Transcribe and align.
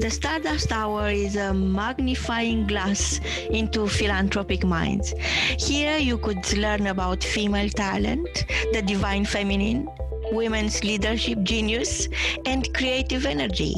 The 0.00 0.08
Stardust 0.08 0.72
Hour 0.72 1.10
is 1.10 1.36
a 1.36 1.52
magnifying 1.52 2.66
glass 2.66 3.20
into 3.50 3.86
philanthropic 3.86 4.64
minds. 4.64 5.12
Here 5.58 5.98
you 5.98 6.16
could 6.16 6.56
learn 6.56 6.86
about 6.86 7.22
female 7.22 7.68
talent, 7.68 8.46
the 8.72 8.80
divine 8.80 9.26
feminine, 9.26 9.86
women's 10.32 10.82
leadership 10.82 11.42
genius, 11.42 12.08
and 12.46 12.72
creative 12.72 13.26
energy. 13.26 13.74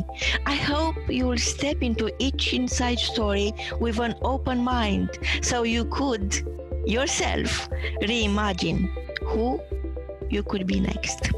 I 0.46 0.54
hope 0.54 0.94
you 1.08 1.26
will 1.26 1.38
step 1.38 1.82
into 1.82 2.14
each 2.20 2.54
inside 2.54 3.00
story 3.00 3.52
with 3.80 3.98
an 3.98 4.14
open 4.22 4.58
mind 4.58 5.10
so 5.40 5.64
you 5.64 5.86
could 5.86 6.32
yourself 6.86 7.68
reimagine 8.00 8.88
who 9.24 9.60
you 10.32 10.42
could 10.42 10.66
be 10.66 10.80
next. 10.80 11.30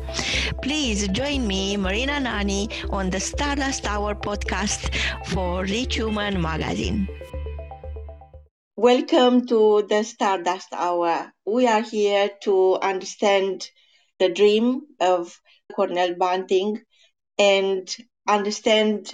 Please 0.62 1.08
join 1.08 1.46
me, 1.46 1.76
Marina 1.76 2.21
Nani, 2.21 2.68
on 2.90 3.11
the 3.11 3.18
Stardust 3.18 3.86
Hour 3.86 4.14
podcast 4.14 4.94
for 5.26 5.64
Rich 5.64 5.98
Woman 5.98 6.40
magazine. 6.40 7.08
Welcome 8.76 9.46
to 9.46 9.86
the 9.88 10.04
Stardust 10.04 10.68
Hour. 10.72 11.32
We 11.44 11.66
are 11.66 11.82
here 11.82 12.30
to 12.43 12.76
understand 12.76 13.68
the 14.18 14.29
dream 14.29 14.82
of 15.00 15.40
Cornell 15.74 16.14
Bunting 16.14 16.80
and 17.38 17.96
understand 18.29 19.11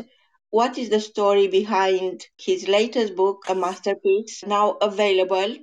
what 0.50 0.76
is 0.78 0.90
the 0.90 1.00
story 1.00 1.46
behind 1.48 2.26
his 2.36 2.68
latest 2.68 3.14
book, 3.16 3.44
a 3.48 3.54
masterpiece, 3.54 4.42
now 4.46 4.72
available, 4.72 5.56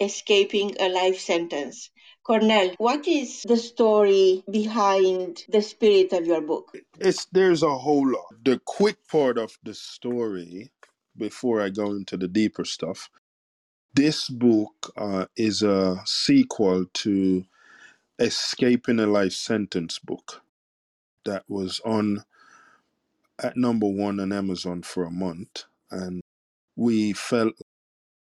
Escaping 0.00 0.76
a 0.80 0.88
Life 0.88 1.20
Sentence. 1.20 1.90
Cornell, 2.24 2.74
what 2.78 3.08
is 3.08 3.42
the 3.44 3.56
story 3.56 4.44
behind 4.50 5.44
the 5.48 5.62
spirit 5.62 6.12
of 6.12 6.26
your 6.26 6.42
book? 6.42 6.72
It's 6.98 7.26
there's 7.32 7.62
a 7.62 7.78
whole 7.78 8.08
lot. 8.10 8.34
The 8.44 8.60
quick 8.64 9.08
part 9.08 9.38
of 9.38 9.58
the 9.64 9.74
story, 9.74 10.72
before 11.16 11.60
I 11.62 11.70
go 11.70 11.92
into 11.92 12.16
the 12.16 12.28
deeper 12.28 12.64
stuff, 12.64 13.10
this 13.94 14.28
book 14.30 14.92
uh, 14.96 15.26
is 15.36 15.62
a 15.62 16.02
sequel 16.06 16.86
to 16.94 17.44
Escaping 18.18 19.00
a 19.00 19.06
Life 19.06 19.32
Sentence 19.34 19.98
book 20.00 20.42
that 21.26 21.44
was 21.48 21.80
on 21.84 22.24
at 23.42 23.56
number 23.56 23.88
one 23.88 24.20
on 24.20 24.32
Amazon 24.32 24.82
for 24.82 25.04
a 25.04 25.10
month, 25.12 25.64
and 25.90 26.22
we 26.76 27.12
felt 27.14 27.54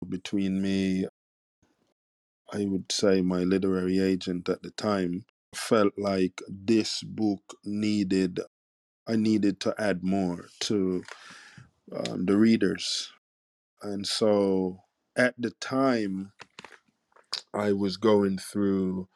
between 0.08 0.62
me 0.62 1.06
I 2.54 2.66
would 2.66 2.92
say 2.92 3.22
my 3.22 3.40
literary 3.44 4.00
agent 4.00 4.48
at 4.48 4.62
the 4.62 4.70
time 4.72 5.26
felt 5.54 5.94
like 5.98 6.40
this 6.48 7.02
book 7.02 7.42
needed 7.64 8.40
I 9.06 9.16
needed 9.16 9.60
to 9.60 9.74
add 9.78 10.02
more 10.04 10.46
to 10.60 11.04
um, 11.94 12.26
the 12.26 12.36
readers. 12.36 13.12
And 13.82 14.06
so 14.06 14.80
at 15.16 15.34
the 15.38 15.50
time, 15.60 16.32
I 17.54 17.72
was 17.72 17.96
going 17.98 18.38
through 18.38 19.08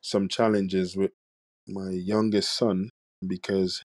some 0.00 0.28
challenges 0.28 0.96
with 0.96 1.12
my 1.68 1.90
youngest 1.90 2.56
son 2.56 2.90
because 3.26 3.84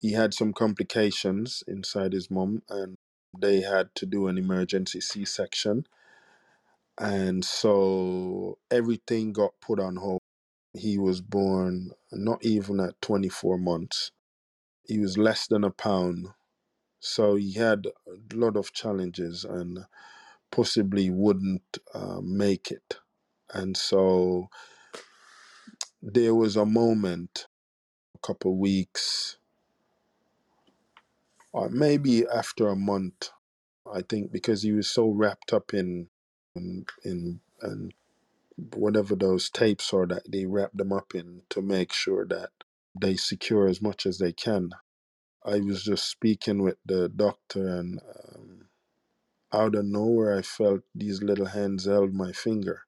he 0.00 0.12
had 0.12 0.34
some 0.34 0.52
complications 0.52 1.64
inside 1.66 2.12
his 2.12 2.30
mom 2.30 2.62
and 2.68 2.96
they 3.38 3.62
had 3.62 3.94
to 3.96 4.06
do 4.06 4.28
an 4.28 4.38
emergency 4.38 5.00
C 5.00 5.24
section. 5.24 5.86
And 7.00 7.44
so 7.44 8.58
everything 8.70 9.32
got 9.32 9.52
put 9.60 9.80
on 9.80 9.96
hold 9.96 10.18
He 10.72 10.98
was 10.98 11.20
born 11.20 11.90
not 12.12 12.44
even 12.44 12.80
at 12.80 13.00
24 13.02 13.58
months. 13.58 14.12
He 14.84 14.98
was 14.98 15.18
less 15.18 15.46
than 15.48 15.64
a 15.64 15.70
pound. 15.70 16.28
So 17.00 17.36
he 17.36 17.54
had 17.54 17.86
a 18.08 18.36
lot 18.36 18.56
of 18.56 18.72
challenges 18.72 19.44
and 19.44 19.80
possibly 20.52 21.10
wouldn't 21.10 21.78
uh, 21.94 22.20
make 22.22 22.70
it. 22.70 22.96
And 23.54 23.76
so 23.76 24.48
there 26.02 26.34
was 26.34 26.56
a 26.56 26.66
moment, 26.66 27.46
a 28.14 28.18
couple 28.26 28.56
weeks, 28.58 29.38
or 31.52 31.70
maybe 31.70 32.26
after 32.28 32.68
a 32.68 32.76
month, 32.76 33.30
I 33.92 34.02
think, 34.02 34.32
because 34.32 34.62
he 34.62 34.72
was 34.72 34.90
so 34.90 35.08
wrapped 35.10 35.52
up 35.52 35.74
in 35.74 36.08
in, 36.54 36.86
in 37.04 37.40
and 37.62 37.92
whatever 38.56 39.16
those 39.16 39.50
tapes 39.50 39.92
are 39.92 40.06
that 40.06 40.30
they 40.30 40.46
wrap 40.46 40.70
them 40.72 40.92
up 40.92 41.14
in 41.14 41.42
to 41.50 41.60
make 41.60 41.92
sure 41.92 42.24
that 42.26 42.50
they 42.98 43.16
secure 43.16 43.66
as 43.66 43.82
much 43.82 44.06
as 44.06 44.18
they 44.18 44.32
can. 44.32 44.70
I 45.44 45.58
was 45.58 45.82
just 45.82 46.08
speaking 46.08 46.62
with 46.62 46.76
the 46.86 47.08
doctor, 47.08 47.68
and 47.68 48.00
um, 48.34 48.66
out 49.52 49.74
of 49.74 49.84
nowhere, 49.84 50.38
I 50.38 50.42
felt 50.42 50.82
these 50.94 51.22
little 51.22 51.46
hands 51.46 51.84
held 51.84 52.14
my 52.14 52.32
finger. 52.32 52.82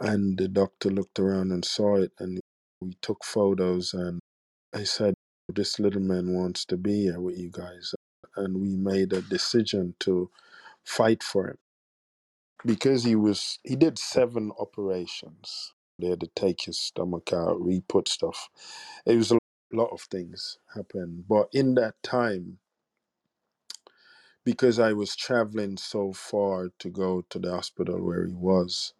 And 0.00 0.36
the 0.38 0.48
doctor 0.48 0.90
looked 0.90 1.20
around 1.20 1.52
and 1.52 1.64
saw 1.64 1.96
it, 1.96 2.12
and 2.18 2.40
we 2.80 2.96
took 3.00 3.22
photos. 3.24 3.94
And 3.94 4.18
I 4.74 4.82
said, 4.82 5.14
This 5.54 5.78
little 5.78 6.00
man 6.00 6.34
wants 6.34 6.64
to 6.66 6.76
be 6.76 7.02
here 7.02 7.20
with 7.20 7.38
you 7.38 7.50
guys. 7.50 7.94
And 8.34 8.60
we 8.60 8.74
made 8.74 9.12
a 9.12 9.20
decision 9.20 9.94
to 10.00 10.30
fight 10.84 11.22
for 11.22 11.48
him 11.48 11.58
because 12.66 13.04
he 13.04 13.16
was, 13.16 13.58
he 13.64 13.76
did 13.76 13.98
seven 13.98 14.52
operations. 14.60 15.74
They 15.98 16.08
had 16.08 16.20
to 16.20 16.28
take 16.36 16.62
his 16.62 16.78
stomach 16.80 17.32
out, 17.32 17.60
re 17.62 17.82
put 17.88 18.08
stuff. 18.08 18.50
It 19.06 19.16
was 19.16 19.32
a 19.32 19.38
lot 19.72 19.90
of 19.92 20.02
things 20.02 20.58
happened. 20.74 21.24
But 21.28 21.48
in 21.52 21.74
that 21.76 21.94
time, 22.02 22.58
because 24.44 24.78
I 24.80 24.94
was 24.94 25.16
traveling 25.16 25.78
so 25.78 26.12
far 26.12 26.70
to 26.80 26.90
go 26.90 27.24
to 27.30 27.38
the 27.40 27.52
hospital 27.52 28.02
where 28.04 28.26
he 28.26 28.34
was, 28.34 28.94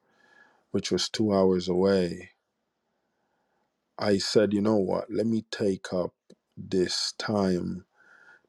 which 0.73 0.93
was 0.93 1.09
two 1.09 1.34
hours 1.34 1.69
away, 1.69 2.31
I 3.99 4.19
said, 4.19 4.53
you 4.55 4.62
know 4.62 4.77
what, 4.77 5.06
let 5.11 5.27
me 5.27 5.44
take 5.50 5.93
up 5.93 6.15
this 6.56 7.15
time 7.19 7.87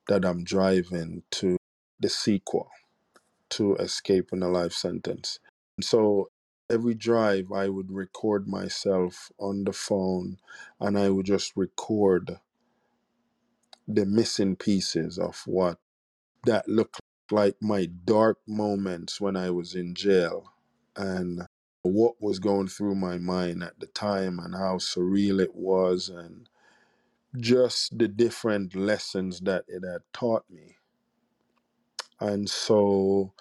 that 0.07 0.25
I'm 0.25 0.43
driving 0.43 1.23
to 1.33 1.57
the 1.99 2.09
sequel 2.09 2.69
to 3.53 3.75
escape 3.75 4.25
Escaping 4.25 4.43
a 4.43 4.49
Life 4.49 4.73
Sentence. 4.73 5.39
So 5.81 6.29
every 6.69 6.93
drive, 6.93 7.51
I 7.51 7.69
would 7.69 7.91
record 7.91 8.47
myself 8.47 9.31
on 9.39 9.63
the 9.63 9.73
phone 9.73 10.37
and 10.79 10.97
I 10.97 11.09
would 11.09 11.25
just 11.25 11.53
record 11.55 12.39
the 13.87 14.05
missing 14.05 14.55
pieces 14.55 15.17
of 15.19 15.43
what 15.45 15.77
that 16.45 16.67
looked 16.67 16.99
like 17.31 17.55
my 17.61 17.87
dark 18.05 18.39
moments 18.47 19.21
when 19.21 19.35
I 19.35 19.49
was 19.49 19.75
in 19.75 19.95
jail 19.95 20.53
and 20.95 21.43
what 21.83 22.15
was 22.21 22.39
going 22.39 22.67
through 22.67 22.95
my 22.95 23.17
mind 23.17 23.63
at 23.63 23.79
the 23.79 23.87
time 23.87 24.39
and 24.39 24.55
how 24.55 24.77
surreal 24.77 25.39
it 25.41 25.55
was 25.55 26.09
and 26.09 26.49
just 27.37 27.97
the 27.97 28.07
different 28.07 28.75
lessons 28.75 29.41
that 29.41 29.65
it 29.67 29.83
had 29.85 30.01
taught 30.13 30.45
me. 30.49 30.77
And 32.23 32.49
so 32.49 33.33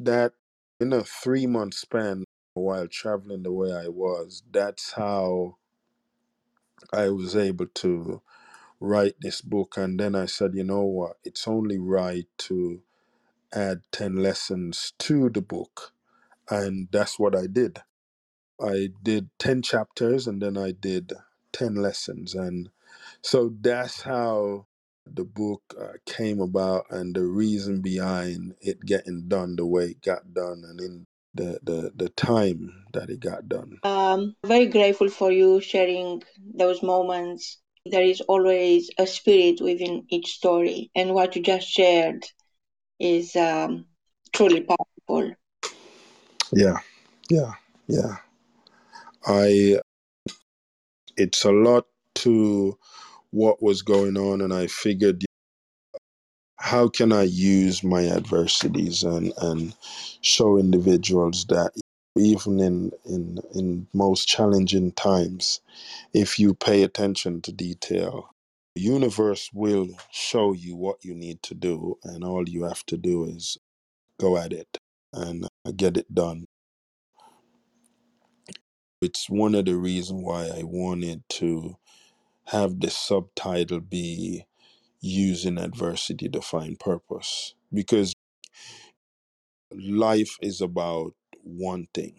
that 0.00 0.34
in 0.80 0.92
a 0.92 1.04
three 1.04 1.46
month 1.46 1.74
span 1.74 2.24
while 2.54 2.88
traveling 2.88 3.44
the 3.44 3.52
way 3.52 3.72
I 3.72 3.88
was, 3.88 4.42
that's 4.52 4.92
how 4.94 5.56
I 6.92 7.10
was 7.10 7.36
able 7.36 7.66
to 7.66 8.22
write 8.80 9.16
this 9.20 9.40
book. 9.42 9.76
And 9.78 10.00
then 10.00 10.14
I 10.14 10.26
said, 10.26 10.54
you 10.54 10.64
know 10.64 10.82
what, 10.84 11.18
it's 11.24 11.48
only 11.48 11.78
right 11.78 12.26
to 12.40 12.82
add 13.54 13.82
10 13.92 14.16
lessons 14.16 14.94
to 15.00 15.30
the 15.30 15.42
book. 15.42 15.92
And 16.50 16.88
that's 16.92 17.18
what 17.18 17.36
I 17.36 17.46
did. 17.46 17.80
I 18.60 18.90
did 19.02 19.30
10 19.38 19.62
chapters 19.62 20.26
and 20.26 20.42
then 20.42 20.56
I 20.58 20.72
did 20.72 21.12
10 21.52 21.76
lessons. 21.76 22.34
And 22.34 22.70
so 23.22 23.54
that's 23.60 24.02
how 24.02 24.66
the 25.06 25.24
book 25.24 25.62
uh, 25.80 25.92
came 26.06 26.40
about 26.40 26.86
and 26.90 27.14
the 27.14 27.24
reason 27.24 27.80
behind 27.80 28.54
it 28.60 28.80
getting 28.84 29.28
done 29.28 29.56
the 29.56 29.66
way 29.66 29.86
it 29.86 30.02
got 30.02 30.32
done 30.34 30.62
and 30.68 30.80
in 30.80 31.06
the, 31.34 31.58
the, 31.62 31.92
the 31.96 32.08
time 32.10 32.84
that 32.92 33.10
it 33.10 33.20
got 33.20 33.48
done. 33.48 33.78
Um, 33.82 34.36
very 34.46 34.66
grateful 34.66 35.08
for 35.08 35.32
you 35.32 35.60
sharing 35.60 36.22
those 36.54 36.82
moments. 36.82 37.58
There 37.86 38.02
is 38.02 38.20
always 38.22 38.90
a 38.98 39.06
spirit 39.06 39.60
within 39.60 40.06
each 40.08 40.28
story, 40.28 40.90
and 40.94 41.12
what 41.12 41.36
you 41.36 41.42
just 41.42 41.68
shared 41.68 42.24
is 42.98 43.36
um, 43.36 43.84
truly 44.32 44.62
powerful. 44.62 45.34
Yeah, 46.52 46.78
yeah, 47.28 47.52
yeah. 47.88 48.16
I, 49.26 49.80
it's 51.16 51.44
a 51.44 51.52
lot 51.52 51.86
to 52.16 52.78
what 53.34 53.62
was 53.62 53.82
going 53.82 54.18
on, 54.18 54.42
and 54.42 54.54
I 54.54 54.68
figured, 54.68 55.24
how 56.58 56.88
can 56.88 57.12
I 57.12 57.24
use 57.24 57.84
my 57.84 58.08
adversities 58.08 59.04
and, 59.04 59.32
and 59.38 59.74
show 60.22 60.58
individuals 60.58 61.46
that 61.46 61.72
even 62.16 62.60
in, 62.60 62.92
in, 63.06 63.38
in 63.54 63.88
most 63.94 64.28
challenging 64.28 64.92
times, 64.92 65.60
if 66.14 66.38
you 66.38 66.54
pay 66.54 66.82
attention 66.82 67.42
to 67.42 67.52
detail, 67.52 68.30
The 68.76 68.82
universe 68.82 69.50
will 69.52 69.88
show 70.12 70.54
you 70.54 70.76
what 70.76 71.04
you 71.04 71.14
need 71.14 71.42
to 71.44 71.54
do, 71.54 71.98
and 72.04 72.24
all 72.24 72.48
you 72.48 72.64
have 72.64 72.84
to 72.86 72.96
do 72.96 73.24
is 73.26 73.58
go 74.20 74.36
at 74.38 74.52
it 74.52 74.78
and 75.12 75.46
uh, 75.66 75.72
get 75.76 75.96
it 75.96 76.14
done. 76.14 76.46
It's 79.02 79.30
one 79.30 79.54
of 79.54 79.66
the 79.66 79.76
reasons 79.76 80.22
why 80.24 80.48
I 80.48 80.62
wanted 80.64 81.22
to 81.40 81.76
have 82.48 82.80
the 82.80 82.90
subtitle 82.90 83.80
be 83.80 84.46
using 85.00 85.58
adversity 85.58 86.28
to 86.30 86.42
find 86.42 86.78
purpose. 86.80 87.54
Because 87.72 88.14
life 89.72 90.36
is 90.42 90.60
about 90.60 91.14
one 91.44 91.88
thing 91.94 92.16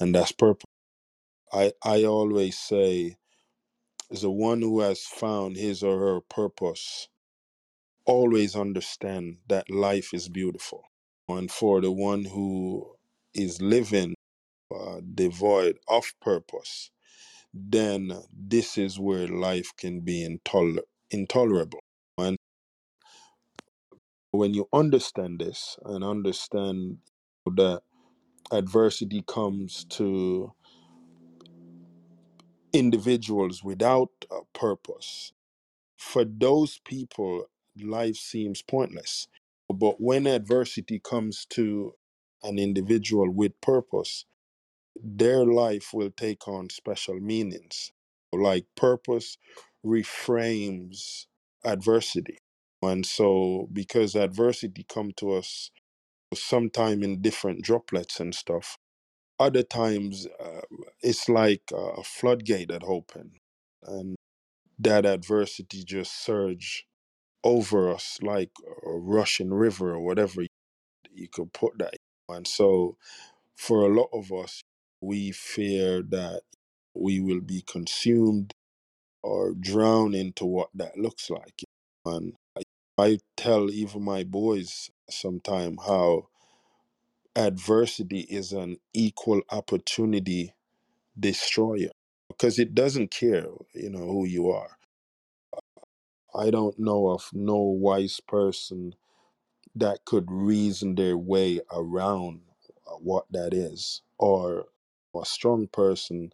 and 0.00 0.14
that's 0.14 0.32
purpose. 0.32 0.64
I 1.52 1.72
i 1.84 2.04
always 2.04 2.58
say 2.58 3.16
the 4.10 4.30
one 4.30 4.62
who 4.62 4.80
has 4.80 5.02
found 5.02 5.56
his 5.56 5.82
or 5.82 5.98
her 6.00 6.20
purpose 6.22 7.08
always 8.06 8.56
understand 8.56 9.38
that 9.48 9.70
life 9.70 10.14
is 10.14 10.28
beautiful. 10.28 10.84
And 11.28 11.50
for 11.50 11.80
the 11.80 11.92
one 11.92 12.24
who 12.26 12.96
is 13.34 13.62
living 13.62 14.14
uh, 14.74 15.00
devoid 15.14 15.78
of 15.88 16.04
purpose 16.22 16.90
then 17.54 18.12
this 18.34 18.78
is 18.78 18.98
where 19.00 19.28
life 19.28 19.72
can 19.78 20.00
be 20.00 20.28
intol- 20.28 20.80
intolerable 21.10 21.80
and 22.18 22.36
when 24.32 24.54
you 24.54 24.68
understand 24.72 25.40
this 25.40 25.76
and 25.86 26.04
understand 26.04 26.98
that 27.46 27.82
adversity 28.52 29.24
comes 29.26 29.84
to 29.90 30.52
individuals 32.72 33.64
without 33.64 34.10
a 34.30 34.40
purpose, 34.58 35.32
for 35.98 36.24
those 36.24 36.80
people, 36.84 37.46
life 37.80 38.16
seems 38.16 38.62
pointless. 38.62 39.28
But 39.68 40.00
when 40.00 40.26
adversity 40.26 41.00
comes 41.00 41.46
to 41.50 41.94
an 42.42 42.58
individual 42.58 43.30
with 43.30 43.60
purpose, 43.60 44.26
their 45.02 45.44
life 45.44 45.90
will 45.92 46.10
take 46.10 46.46
on 46.48 46.70
special 46.70 47.20
meanings. 47.20 47.92
Like 48.32 48.66
purpose 48.76 49.38
reframes 49.84 51.26
adversity. 51.64 52.38
And 52.82 53.06
so 53.06 53.68
because 53.72 54.14
adversity 54.14 54.84
come 54.88 55.12
to 55.18 55.34
us 55.34 55.70
sometime 56.34 57.02
in 57.02 57.22
different 57.22 57.62
droplets 57.62 58.20
and 58.20 58.34
stuff, 58.34 58.76
other 59.38 59.62
times 59.62 60.26
uh, 60.42 60.60
it's 61.02 61.28
like 61.28 61.62
a 61.74 62.02
floodgate 62.04 62.68
that 62.68 62.84
open 62.84 63.32
and 63.84 64.16
that 64.78 65.06
adversity 65.06 65.84
just 65.84 66.24
surge 66.24 66.86
over 67.44 67.92
us 67.92 68.18
like 68.22 68.50
a 68.86 68.90
rushing 68.92 69.52
river 69.52 69.94
or 69.94 70.00
whatever 70.00 70.42
you 71.12 71.28
could 71.28 71.52
put 71.52 71.78
that 71.78 71.96
and 72.28 72.46
so 72.46 72.96
for 73.56 73.82
a 73.82 73.94
lot 73.94 74.08
of 74.12 74.32
us 74.32 74.62
we 75.04 75.32
fear 75.32 76.02
that 76.02 76.42
we 76.94 77.20
will 77.20 77.40
be 77.42 77.62
consumed 77.66 78.54
or 79.22 79.54
drown 79.54 80.14
into 80.14 80.44
what 80.46 80.70
that 80.74 80.98
looks 80.98 81.30
like 81.30 81.62
and 82.06 82.34
i, 82.58 82.62
I 82.98 83.18
tell 83.36 83.70
even 83.70 84.02
my 84.04 84.24
boys 84.24 84.90
sometime 85.10 85.78
how 85.86 86.28
adversity 87.36 88.20
is 88.20 88.52
an 88.52 88.78
equal 88.94 89.42
opportunity 89.50 90.54
destroyer 91.18 91.90
because 92.28 92.58
it 92.58 92.74
doesn't 92.74 93.10
care, 93.12 93.46
you 93.74 93.90
know, 93.90 94.06
who 94.06 94.26
you 94.26 94.50
are. 94.50 94.78
I 96.34 96.50
don't 96.50 96.78
know 96.78 97.10
of 97.10 97.30
no 97.32 97.56
wise 97.58 98.20
person 98.26 98.94
that 99.76 100.04
could 100.06 100.30
reason 100.30 100.96
their 100.96 101.18
way 101.18 101.60
around 101.72 102.42
uh, 102.88 102.96
what 102.96 103.26
that 103.32 103.54
is, 103.54 104.02
or 104.18 104.66
a 105.16 105.26
strong 105.26 105.68
person 105.72 106.30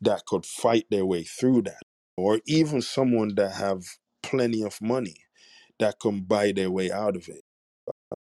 that 0.00 0.26
could 0.26 0.46
fight 0.46 0.86
their 0.90 1.06
way 1.06 1.24
through 1.24 1.62
that, 1.62 1.82
or 2.16 2.40
even 2.46 2.82
someone 2.82 3.34
that 3.36 3.52
have 3.54 3.82
plenty 4.22 4.62
of 4.64 4.80
money 4.82 5.16
that 5.78 6.00
can 6.00 6.22
buy 6.22 6.52
their 6.52 6.70
way 6.70 6.90
out 6.90 7.16
of 7.16 7.28
it. 7.28 7.42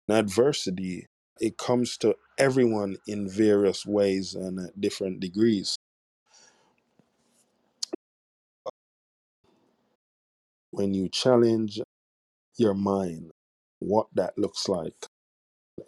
And 0.08 0.18
adversity, 0.18 1.06
it 1.40 1.58
comes 1.58 1.96
to 1.98 2.16
everyone 2.38 2.98
in 3.06 3.28
various 3.28 3.86
ways 3.86 4.34
and 4.34 4.58
at 4.60 4.80
different 4.80 5.20
degrees. 5.20 5.76
When 10.70 10.94
you 10.94 11.08
challenge 11.08 11.80
your 12.58 12.74
mind 12.74 13.30
what 13.80 14.08
that 14.14 14.38
looks 14.38 14.68
like 14.68 15.06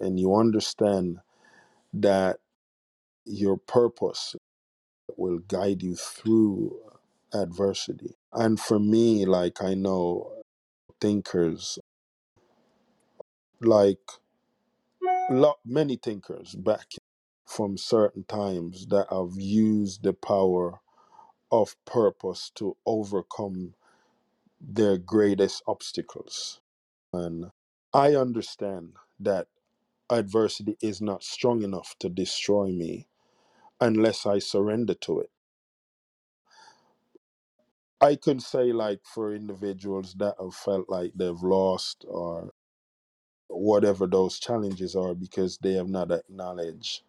and 0.01 0.19
you 0.21 0.35
understand 0.35 1.19
that 1.95 2.39
your 3.31 3.59
purpose 3.59 4.37
will 5.17 5.39
guide 5.41 5.83
you 5.83 5.97
through 5.97 6.79
adversity. 7.35 8.15
And 8.33 8.61
for 8.61 8.79
me 8.81 9.27
like 9.27 9.63
i 9.63 9.75
know 9.75 10.33
thinkers 11.01 11.79
like 13.61 13.99
lot 15.31 15.59
many 15.67 15.97
thinkers 15.97 16.55
back 16.57 16.93
from 17.47 17.79
certain 17.79 18.25
times 18.25 18.87
that 18.89 19.07
have 19.11 19.33
used 19.37 20.03
the 20.05 20.15
power 20.15 20.81
of 21.53 21.77
purpose 21.87 22.51
to 22.57 22.77
overcome 22.87 23.75
their 24.61 24.99
greatest 24.99 25.63
obstacles. 25.67 26.61
And 27.13 27.47
i 27.95 28.15
understand 28.17 28.95
that 29.21 29.49
adversity 30.11 30.77
is 30.83 31.01
not 31.03 31.25
strong 31.25 31.63
enough 31.63 31.97
to 32.01 32.09
destroy 32.11 32.69
me 32.73 33.09
unless 33.81 34.27
I 34.27 34.41
surrender 34.41 34.95
to 34.95 35.21
it. 35.21 35.31
I 38.01 38.17
can 38.17 38.41
say, 38.41 38.73
like, 38.73 39.01
for 39.05 39.35
individuals 39.35 40.15
that 40.19 40.37
have 40.41 40.55
felt 40.55 40.89
like 40.89 41.13
they've 41.17 41.43
lost 41.43 42.05
or 42.09 42.53
whatever 43.49 44.07
those 44.07 44.39
challenges 44.41 44.97
are 44.97 45.15
because 45.15 45.59
they 45.59 45.75
have 45.75 45.89
not 45.89 46.13
acknowledged 46.13 47.03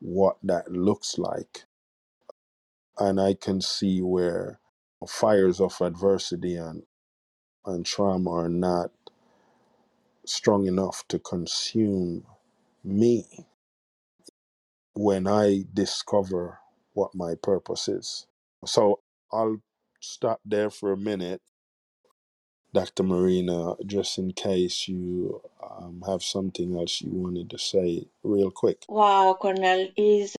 what 0.00 0.38
that 0.44 0.72
looks 0.72 1.18
like. 1.18 1.64
And 2.98 3.20
I 3.20 3.34
can 3.34 3.60
see 3.60 4.02
where 4.02 4.60
fires 5.08 5.60
of 5.60 5.80
adversity 5.80 6.56
and, 6.56 6.84
and 7.66 7.86
trauma 7.86 8.30
are 8.32 8.48
not 8.50 8.92
strong 10.26 10.66
enough 10.66 11.04
to 11.08 11.18
consume 11.18 12.26
me 12.84 13.46
when 14.96 15.28
I 15.28 15.64
discover 15.74 16.60
what 16.94 17.14
my 17.14 17.34
purpose 17.42 17.88
is. 17.88 18.26
So 18.66 19.00
I'll 19.32 19.62
stop 20.00 20.40
there 20.46 20.70
for 20.70 20.92
a 20.92 20.98
minute, 20.98 21.42
Dr. 22.74 23.04
Marina, 23.04 23.74
just 23.86 24.18
in 24.18 24.32
case 24.32 24.88
you 24.88 25.42
um, 25.62 26.02
have 26.06 26.22
something 26.22 26.78
else 26.78 27.02
you 27.02 27.10
wanted 27.10 27.50
to 27.50 27.58
say, 27.58 28.06
real 28.24 28.50
quick. 28.50 28.84
Wow, 28.88 29.36
Cornell, 29.40 29.88
is 29.96 30.36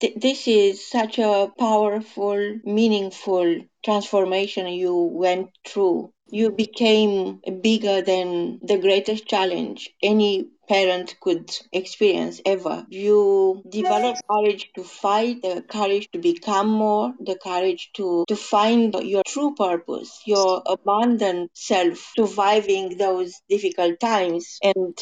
th- 0.00 0.16
this 0.16 0.48
is 0.48 0.86
such 0.86 1.18
a 1.18 1.52
powerful, 1.58 2.58
meaningful 2.64 3.62
transformation 3.84 4.66
you 4.68 4.94
went 4.94 5.50
through. 5.66 6.12
You 6.30 6.52
became 6.52 7.40
bigger 7.60 8.02
than 8.02 8.60
the 8.62 8.78
greatest 8.78 9.26
challenge 9.26 9.90
any 10.02 10.48
parent 10.68 11.16
could 11.20 11.50
experience 11.72 12.40
ever. 12.46 12.86
You 12.88 13.62
developed 13.68 14.22
courage 14.30 14.70
to 14.76 14.84
fight, 14.84 15.42
the 15.42 15.62
courage 15.62 16.08
to 16.12 16.18
become 16.20 16.68
more, 16.68 17.12
the 17.18 17.36
courage 17.36 17.90
to, 17.94 18.24
to 18.28 18.36
find 18.36 18.94
your 19.02 19.22
true 19.26 19.54
purpose, 19.56 20.22
your 20.24 20.62
abundant 20.66 21.50
self, 21.54 22.12
surviving 22.16 22.96
those 22.96 23.34
difficult 23.48 23.98
times 23.98 24.58
and 24.62 24.96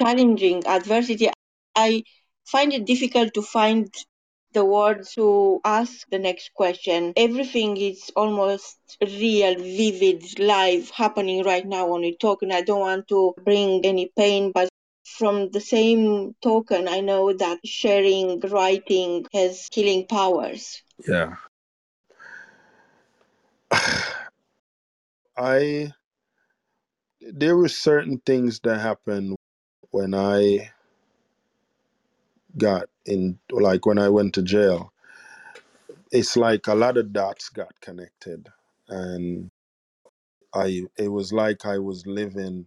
challenging 0.00 0.66
adversity. 0.66 1.30
I 1.76 2.04
find 2.46 2.72
it 2.72 2.86
difficult 2.86 3.34
to 3.34 3.42
find 3.42 3.92
the 4.52 4.64
words 4.64 5.14
to 5.14 5.60
ask 5.64 6.08
the 6.10 6.18
next 6.18 6.54
question. 6.54 7.12
Everything 7.16 7.76
is 7.76 8.10
almost 8.16 8.78
real, 9.00 9.54
vivid, 9.58 10.38
live, 10.38 10.90
happening 10.90 11.44
right 11.44 11.66
now 11.66 11.86
when 11.88 12.02
we 12.02 12.16
talk, 12.16 12.42
and 12.42 12.52
I 12.52 12.62
don't 12.62 12.80
want 12.80 13.08
to 13.08 13.34
bring 13.44 13.84
any 13.84 14.12
pain, 14.16 14.52
but 14.52 14.68
from 15.04 15.50
the 15.50 15.60
same 15.60 16.34
token, 16.42 16.88
I 16.88 17.00
know 17.00 17.32
that 17.32 17.60
sharing, 17.64 18.40
writing 18.40 19.26
has 19.32 19.68
healing 19.72 20.06
powers. 20.06 20.82
Yeah. 21.06 21.36
I, 25.36 25.92
there 27.20 27.56
were 27.56 27.68
certain 27.68 28.20
things 28.24 28.60
that 28.60 28.80
happened 28.80 29.36
when 29.90 30.14
I 30.14 30.70
got 32.58 32.88
in, 33.06 33.38
like 33.50 33.86
when 33.86 33.98
I 33.98 34.08
went 34.10 34.34
to 34.34 34.42
jail. 34.42 34.92
It's 36.12 36.36
like 36.36 36.66
a 36.68 36.74
lot 36.74 36.96
of 36.98 37.12
dots 37.12 37.48
got 37.50 37.80
connected. 37.80 38.48
and 38.88 39.50
I 40.54 40.82
it 40.98 41.08
was 41.08 41.32
like 41.32 41.64
I 41.64 41.78
was 41.78 42.06
living 42.06 42.66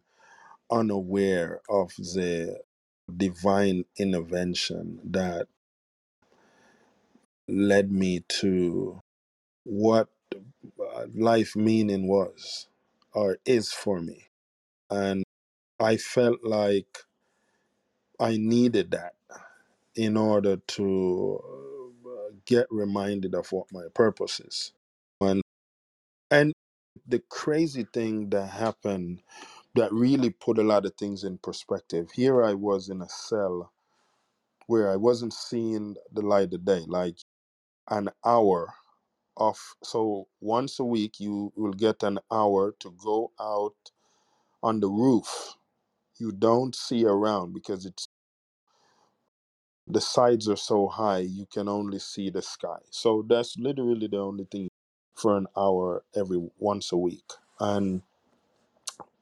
unaware 0.72 1.62
of 1.70 1.92
the 1.98 2.60
divine 3.18 3.86
intervention 4.00 5.00
that 5.06 5.48
led 7.48 7.92
me 7.92 8.24
to 8.30 9.02
what 9.66 10.10
uh, 10.96 11.06
life 11.16 11.56
meaning 11.56 12.08
was 12.08 12.68
or 13.14 13.38
is 13.46 13.72
for 13.72 14.02
me. 14.02 14.28
And 14.90 15.24
I 15.80 15.98
felt 15.98 16.44
like 16.44 17.00
I 18.20 18.38
needed 18.38 18.92
that 18.92 19.15
in 19.96 20.18
order 20.18 20.58
to 20.58 21.42
uh, 22.08 22.34
get 22.46 22.68
reminded 22.72 23.36
of 23.36 23.52
what 23.52 23.68
my 23.72 23.86
purpose 23.94 24.40
is. 24.42 24.74
And 25.22 25.42
and 26.32 26.54
the 27.08 27.22
crazy 27.30 27.88
thing 27.94 28.30
that 28.32 28.48
happened 28.48 29.22
that 29.76 29.94
really 29.94 30.32
put 30.32 30.60
a 30.60 30.64
lot 30.64 30.86
of 30.86 30.96
things 30.96 31.24
in 31.24 31.38
perspective. 31.40 32.10
Here 32.14 32.44
I 32.44 32.54
was 32.56 32.90
in 32.90 33.02
a 33.02 33.10
cell 33.10 33.72
where 34.68 34.92
I 34.92 34.96
wasn't 34.98 35.34
seeing 35.34 35.96
the 36.14 36.22
light 36.22 36.54
of 36.54 36.66
day, 36.66 36.84
like 36.88 37.18
an 37.90 38.10
hour 38.26 38.74
of 39.38 39.58
so 39.84 40.28
once 40.42 40.80
a 40.80 40.86
week 40.86 41.20
you 41.20 41.52
will 41.56 41.74
get 41.74 42.04
an 42.04 42.20
hour 42.32 42.74
to 42.80 42.92
go 43.04 43.32
out 43.40 43.76
on 44.64 44.80
the 44.80 44.90
roof. 44.90 45.56
You 46.20 46.32
don't 46.32 46.76
see 46.76 47.06
around 47.06 47.54
because 47.54 47.86
it's 47.86 48.05
the 49.88 50.02
sides 50.02 50.50
are 50.50 50.58
so 50.58 50.88
high 50.88 51.20
you 51.20 51.48
can 51.54 51.70
only 51.70 52.00
see 52.00 52.30
the 52.30 52.42
sky. 52.42 52.80
So 52.92 53.26
that's 53.28 53.58
literally 53.60 54.08
the 54.08 54.20
only 54.20 54.46
thing 54.46 54.70
for 55.16 55.38
an 55.38 55.48
hour 55.58 56.04
every 56.16 56.42
once 56.60 56.92
a 56.92 56.98
week. 56.98 57.32
And 57.60 58.02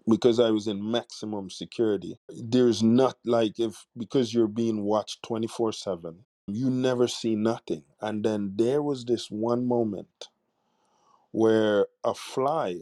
because 0.07 0.39
I 0.39 0.51
was 0.51 0.67
in 0.67 0.91
maximum 0.91 1.49
security, 1.49 2.19
there's 2.29 2.83
not 2.83 3.17
like 3.25 3.59
if 3.59 3.85
because 3.97 4.33
you're 4.33 4.47
being 4.47 4.83
watched 4.83 5.23
24/7 5.23 6.15
you 6.47 6.69
never 6.69 7.07
see 7.07 7.35
nothing. 7.35 7.83
And 8.01 8.23
then 8.25 8.53
there 8.57 8.81
was 8.83 9.05
this 9.05 9.31
one 9.31 9.65
moment 9.67 10.29
where 11.31 11.87
a 12.03 12.13
fly, 12.15 12.81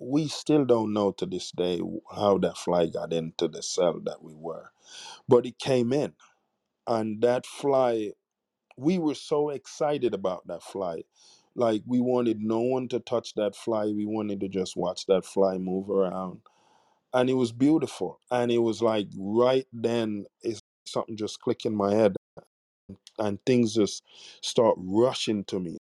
we 0.00 0.28
still 0.28 0.64
don't 0.64 0.94
know 0.94 1.12
to 1.12 1.26
this 1.26 1.52
day 1.52 1.80
how 2.16 2.38
that 2.38 2.58
fly 2.58 2.86
got 2.86 3.12
into 3.12 3.48
the 3.48 3.62
cell 3.62 4.00
that 4.04 4.22
we 4.22 4.34
were, 4.34 4.70
but 5.28 5.46
it 5.46 5.58
came 5.58 5.92
in. 5.92 6.14
And 6.86 7.22
that 7.22 7.46
fly, 7.46 8.12
we 8.76 8.98
were 8.98 9.14
so 9.14 9.50
excited 9.50 10.14
about 10.14 10.46
that 10.48 10.62
fly. 10.62 11.04
Like 11.54 11.82
we 11.86 12.00
wanted 12.00 12.40
no 12.40 12.60
one 12.60 12.88
to 12.88 13.00
touch 13.00 13.34
that 13.34 13.56
fly. 13.56 13.86
We 13.86 14.06
wanted 14.06 14.40
to 14.40 14.48
just 14.48 14.76
watch 14.76 15.06
that 15.06 15.24
fly 15.24 15.58
move 15.58 15.90
around. 15.90 16.40
And 17.14 17.30
it 17.30 17.34
was 17.34 17.52
beautiful. 17.52 18.20
And 18.30 18.52
it 18.52 18.58
was 18.58 18.82
like 18.82 19.08
right 19.18 19.66
then, 19.72 20.26
it's 20.42 20.60
something 20.86 21.16
just 21.16 21.40
clicked 21.40 21.66
in 21.66 21.74
my 21.76 21.94
head 21.94 22.16
and 23.18 23.38
things 23.46 23.74
just 23.74 24.02
start 24.42 24.76
rushing 24.78 25.44
to 25.44 25.60
me. 25.60 25.76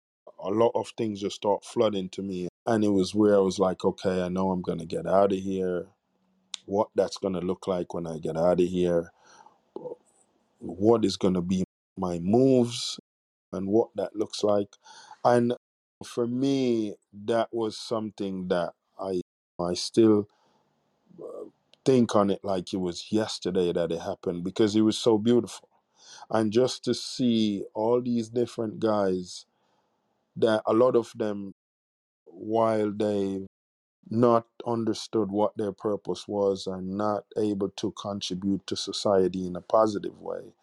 A 0.45 0.51
lot 0.51 0.73
of 0.75 0.93
things 0.97 1.21
just 1.21 1.37
start 1.37 1.65
flooding 1.65 2.09
to 2.11 2.23
me. 2.23 2.49
And 2.67 2.85
it 2.85 2.91
was 2.91 3.15
where 3.15 3.35
I 3.37 3.41
was 3.41 3.59
like, 3.59 3.85
okay, 3.85 4.23
I 4.23 4.29
know 4.29 4.51
I'm 4.51 4.63
to 4.79 4.87
get 4.87 5.07
out 5.07 5.33
of 5.33 5.39
here. 5.39 5.87
What 6.67 6.89
that's 6.95 7.19
to 7.35 7.41
look 7.41 7.67
like 7.67 7.95
when 7.95 8.07
I 8.07 8.19
get 8.19 8.37
out 8.37 8.61
of 8.61 8.67
here. 8.67 9.13
What 10.59 11.05
is 11.05 11.17
to 11.35 11.43
be 11.43 11.65
my 11.97 12.19
moves 12.21 12.99
and 13.53 13.69
what 13.69 13.89
that 13.97 14.17
looks 14.17 14.43
like. 14.45 14.69
And 15.25 15.55
for 16.05 16.27
me, 16.27 16.95
that 17.27 17.49
was 17.53 17.79
something 17.79 18.49
that 18.49 18.73
I 18.99 19.21
I 19.61 19.75
still 19.75 20.29
uh, 21.23 21.47
think 21.85 22.17
on 22.17 22.31
it 22.31 22.41
like 22.45 22.73
it 22.73 22.79
was 22.79 23.13
yesterday 23.13 23.73
that 23.73 23.93
it 23.93 24.01
happened 24.01 24.45
because 24.45 24.77
it 24.77 24.83
was 24.83 24.99
so 24.99 25.19
beautiful. 25.19 25.69
And 26.31 26.53
just 26.53 26.85
to 26.85 26.95
see 26.95 27.65
all 27.75 28.03
these 28.03 28.29
different 28.31 28.81
guys 28.81 29.47
that 30.37 30.63
a 30.67 30.73
lot 30.73 30.97
of 30.97 31.13
them, 31.17 31.55
while 32.35 32.93
they 32.93 33.47
not 34.11 34.47
understood 34.67 35.31
what 35.31 35.57
their 35.57 35.73
purpose 35.73 36.29
was 36.29 36.67
and 36.67 36.97
not 36.97 37.25
able 37.39 37.71
to 37.71 37.93
contribute 37.93 38.67
to 38.67 38.77
society 38.77 39.47
in 39.47 39.57
a 39.57 39.61
positive 39.63 40.21
way, 40.21 40.55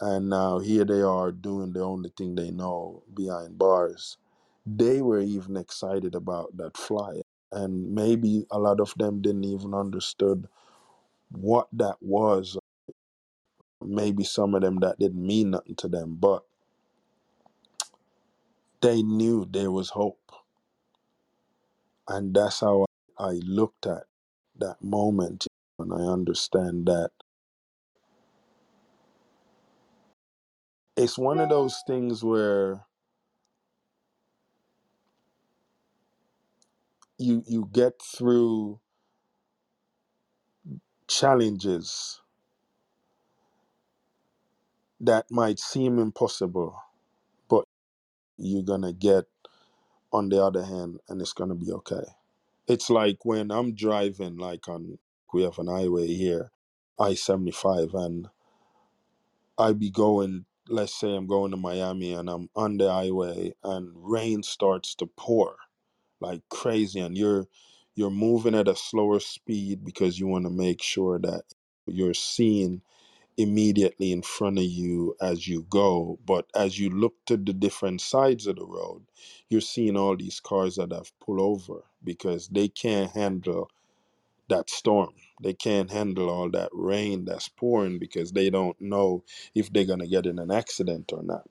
and 0.00 0.28
now 0.30 0.58
here 0.58 0.84
they 0.84 1.02
are 1.02 1.32
doing 1.32 1.72
the 1.72 1.82
only 1.82 2.10
thing 2.16 2.34
they 2.34 2.50
know 2.50 3.02
behind 3.14 3.58
bars. 3.58 4.18
They 4.66 5.02
were 5.02 5.20
even 5.20 5.56
excited 5.56 6.14
about 6.14 6.56
that 6.58 6.76
fly, 6.76 7.22
and 7.52 7.94
maybe 7.94 8.46
a 8.50 8.58
lot 8.58 8.80
of 8.80 8.94
them 8.96 9.22
didn't 9.22 9.44
even 9.44 9.74
understood 9.74 10.48
what 11.30 11.68
that 11.72 11.96
was. 12.00 12.58
Maybe 13.82 14.24
some 14.24 14.54
of 14.54 14.62
them 14.62 14.80
that 14.80 14.98
didn't 14.98 15.26
mean 15.26 15.50
nothing 15.52 15.76
to 15.76 15.88
them, 15.88 16.16
but 16.20 16.44
they 18.80 19.02
knew 19.02 19.46
there 19.50 19.70
was 19.70 19.90
hope 19.90 20.27
and 22.08 22.34
that's 22.34 22.60
how 22.60 22.86
I 23.18 23.40
looked 23.46 23.86
at 23.86 24.04
that 24.58 24.82
moment 24.82 25.46
and 25.78 25.92
I 25.92 25.98
understand 26.12 26.86
that. 26.86 27.10
It's 30.96 31.18
one 31.18 31.40
of 31.40 31.50
those 31.50 31.82
things 31.86 32.24
where 32.24 32.86
you 37.18 37.42
you 37.46 37.68
get 37.72 37.94
through 38.02 38.80
challenges 41.08 42.20
that 45.00 45.26
might 45.30 45.58
seem 45.58 45.98
impossible 45.98 46.76
but 47.48 47.64
you're 48.38 48.64
gonna 48.64 48.92
get 48.92 49.24
on 50.12 50.28
the 50.30 50.42
other 50.42 50.64
hand 50.64 51.00
and 51.08 51.20
it's 51.22 51.34
gonna 51.34 51.54
be 51.56 51.72
okay. 51.72 52.04
It's 52.66 52.88
like 52.88 53.24
when 53.24 53.50
i'm 53.50 53.74
driving 53.74 54.36
like 54.38 54.68
on 54.68 54.98
we 55.32 55.42
have 55.42 55.58
an 55.58 55.66
highway 55.68 56.06
here 56.06 56.50
i-75 56.98 57.94
and 57.94 58.28
i 59.58 59.72
be 59.72 59.90
going 59.90 60.46
let's 60.68 60.98
say 60.98 61.14
i'm 61.16 61.26
going 61.26 61.50
to 61.52 61.56
miami 61.58 62.14
and 62.14 62.30
i'm 62.30 62.50
on 62.56 62.78
the 62.78 62.90
highway 62.90 63.54
and 63.64 63.90
rain 63.96 64.42
starts 64.42 64.94
to 64.96 65.06
pour 65.06 65.56
like 66.20 66.42
crazy 66.50 67.00
and 67.00 67.18
you're 67.18 67.46
you're 67.96 68.10
moving 68.10 68.54
at 68.56 68.68
a 68.68 68.76
slower 68.76 69.20
speed 69.20 69.84
because 69.84 70.20
you 70.20 70.28
want 70.28 70.46
to 70.46 70.50
make 70.50 70.82
sure 70.82 71.18
that 71.20 71.42
you're 71.86 72.14
seeing 72.14 72.82
immediately 73.38 74.12
in 74.12 74.22
front 74.22 74.58
of 74.58 74.64
you 74.64 75.16
as 75.22 75.48
you 75.48 75.66
go 75.70 76.18
but 76.26 76.46
as 76.56 76.78
you 76.78 76.90
look 76.90 77.14
to 77.26 77.36
the 77.38 77.54
different 77.54 78.00
sides 78.02 78.46
of 78.48 78.56
the 78.56 78.66
road 78.66 79.02
you're 79.50 79.62
seeing 79.62 79.96
all 79.96 80.16
these 80.16 80.40
cars 80.40 80.76
that 80.76 80.92
have 80.92 81.12
pulled 81.20 81.40
over 81.40 81.84
because 82.04 82.48
they 82.48 82.68
can't 82.68 83.12
handle 83.12 83.66
that 84.48 84.70
storm. 84.70 85.10
They 85.42 85.54
can't 85.54 85.90
handle 85.90 86.28
all 86.30 86.50
that 86.50 86.70
rain 86.72 87.24
that's 87.24 87.48
pouring 87.48 87.98
because 87.98 88.32
they 88.32 88.50
don't 88.50 88.80
know 88.80 89.24
if 89.54 89.72
they're 89.72 89.84
going 89.86 90.00
to 90.00 90.06
get 90.06 90.26
in 90.26 90.38
an 90.38 90.50
accident 90.50 91.12
or 91.12 91.22
not. 91.22 91.48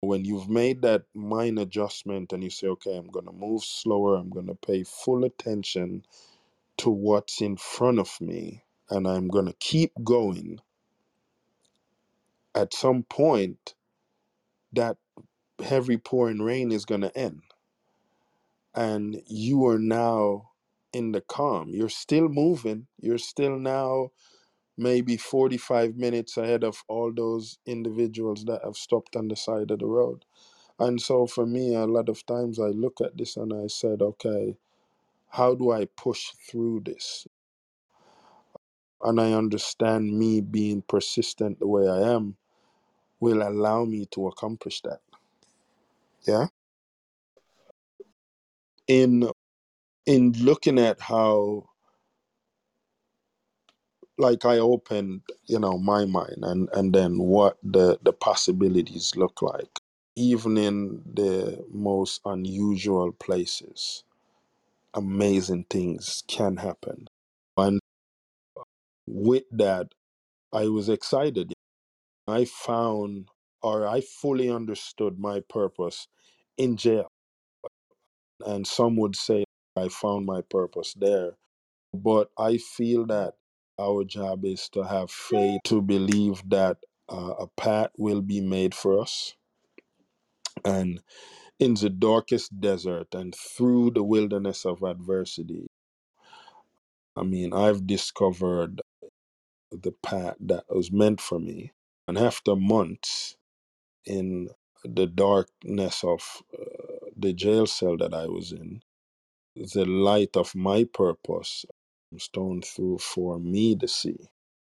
When 0.00 0.24
you've 0.24 0.48
made 0.50 0.82
that 0.82 1.04
mind 1.14 1.58
adjustment 1.58 2.32
and 2.32 2.44
you 2.44 2.50
say, 2.50 2.68
okay, 2.68 2.96
I'm 2.96 3.08
going 3.08 3.26
to 3.26 3.32
move 3.32 3.64
slower, 3.64 4.16
I'm 4.16 4.30
going 4.30 4.48
to 4.48 4.54
pay 4.56 4.84
full 4.84 5.24
attention 5.24 6.04
to 6.78 6.90
what's 6.90 7.42
in 7.42 7.56
front 7.56 8.00
of 8.00 8.10
me, 8.20 8.64
and 8.90 9.08
I'm 9.08 9.28
going 9.28 9.46
to 9.46 9.54
keep 9.60 9.92
going, 10.04 10.60
at 12.56 12.74
some 12.74 13.04
point, 13.04 13.76
that 14.72 14.98
heavy 15.64 15.98
pouring 15.98 16.42
rain 16.42 16.72
is 16.72 16.86
going 16.86 17.02
to 17.02 17.16
end. 17.18 17.42
And 18.74 19.22
you 19.26 19.66
are 19.66 19.78
now 19.78 20.50
in 20.92 21.12
the 21.12 21.22
calm. 21.22 21.70
You're 21.74 21.88
still 21.90 22.28
moving. 22.28 22.88
You're 23.00 23.18
still 23.18 23.58
now 23.58 24.10
maybe 24.78 25.16
45 25.16 25.96
minutes 25.96 26.36
ahead 26.36 26.64
of 26.64 26.84
all 26.88 27.12
those 27.14 27.58
individuals 27.66 28.44
that 28.46 28.62
have 28.64 28.76
stopped 28.76 29.16
on 29.16 29.28
the 29.28 29.36
side 29.36 29.70
of 29.70 29.80
the 29.80 29.86
road 29.86 30.20
And 30.78 31.00
so 31.00 31.26
for 31.26 31.46
me, 31.46 31.74
a 31.74 31.86
lot 31.86 32.10
of 32.10 32.26
times 32.26 32.60
I 32.60 32.68
look 32.68 33.00
at 33.02 33.18
this 33.18 33.38
and 33.38 33.54
I 33.54 33.68
said, 33.68 34.02
okay, 34.02 34.58
how 35.30 35.54
do 35.54 35.72
I 35.72 35.86
push 35.96 36.32
through 36.50 36.82
this? 36.86 37.26
And 39.02 39.20
I 39.20 39.32
understand 39.32 40.18
me 40.18 40.40
being 40.40 40.82
persistent 40.82 41.60
the 41.60 41.68
way 41.68 41.88
I 41.88 42.12
am 42.14 42.36
will 43.20 43.42
allow 43.42 43.84
me 43.84 44.06
to 44.12 44.28
accomplish 44.28 44.80
that. 44.82 45.00
Yeah. 46.26 46.48
In 48.88 49.30
in 50.06 50.32
looking 50.34 50.78
at 50.78 51.00
how 51.00 51.68
like 54.18 54.44
I 54.44 54.58
opened, 54.58 55.22
you 55.46 55.58
know, 55.58 55.78
my 55.78 56.04
mind 56.04 56.38
and 56.42 56.68
and 56.72 56.94
then 56.94 57.18
what 57.18 57.58
the 57.62 57.98
the 58.02 58.12
possibilities 58.12 59.14
look 59.16 59.42
like. 59.42 59.80
even 60.18 60.56
in 60.58 61.02
the 61.14 61.62
most 61.70 62.20
unusual 62.24 63.12
places, 63.12 64.02
amazing 64.94 65.64
things 65.70 66.24
can 66.28 66.56
happen. 66.58 67.08
And 67.56 67.80
with 69.06 69.44
that, 69.52 69.88
I 70.52 70.68
was 70.68 70.88
excited. 70.88 71.52
I 72.28 72.44
found 72.44 73.28
or 73.62 73.86
I 73.86 74.00
fully 74.00 74.50
understood 74.50 75.18
my 75.18 75.40
purpose 75.48 76.08
in 76.56 76.76
jail. 76.76 77.08
And 78.44 78.66
some 78.66 78.96
would 78.96 79.16
say 79.16 79.44
I 79.76 79.88
found 79.88 80.26
my 80.26 80.42
purpose 80.42 80.94
there. 80.94 81.32
But 81.94 82.30
I 82.38 82.58
feel 82.58 83.06
that 83.06 83.34
our 83.78 84.04
job 84.04 84.44
is 84.44 84.68
to 84.70 84.84
have 84.84 85.10
faith, 85.10 85.60
to 85.64 85.82
believe 85.82 86.42
that 86.48 86.78
uh, 87.08 87.34
a 87.40 87.46
path 87.48 87.90
will 87.98 88.22
be 88.22 88.40
made 88.40 88.74
for 88.74 89.00
us. 89.00 89.34
And 90.64 91.00
in 91.58 91.74
the 91.74 91.90
darkest 91.90 92.60
desert 92.60 93.14
and 93.14 93.34
through 93.34 93.92
the 93.92 94.02
wilderness 94.04 94.66
of 94.66 94.82
adversity, 94.82 95.66
I 97.16 97.22
mean, 97.22 97.52
I've 97.52 97.86
discovered 97.86 98.82
the 99.72 99.92
path 100.02 100.36
that 100.40 100.64
was 100.68 100.92
meant 100.92 101.20
for 101.20 101.38
me. 101.38 101.72
And 102.08 102.18
after 102.18 102.56
months 102.56 103.36
in 104.06 104.50
the 104.84 105.06
darkness 105.06 106.04
of 106.04 106.42
uh, 106.58 106.64
the 107.16 107.32
jail 107.32 107.66
cell 107.66 107.96
that 107.98 108.14
I 108.14 108.26
was 108.26 108.52
in, 108.52 108.82
the 109.56 109.84
light 109.86 110.36
of 110.36 110.54
my 110.54 110.84
purpose 110.84 111.64
shone 112.18 112.62
through 112.62 112.98
for 112.98 113.38
me 113.38 113.76
to 113.76 113.88
see. 113.88 114.16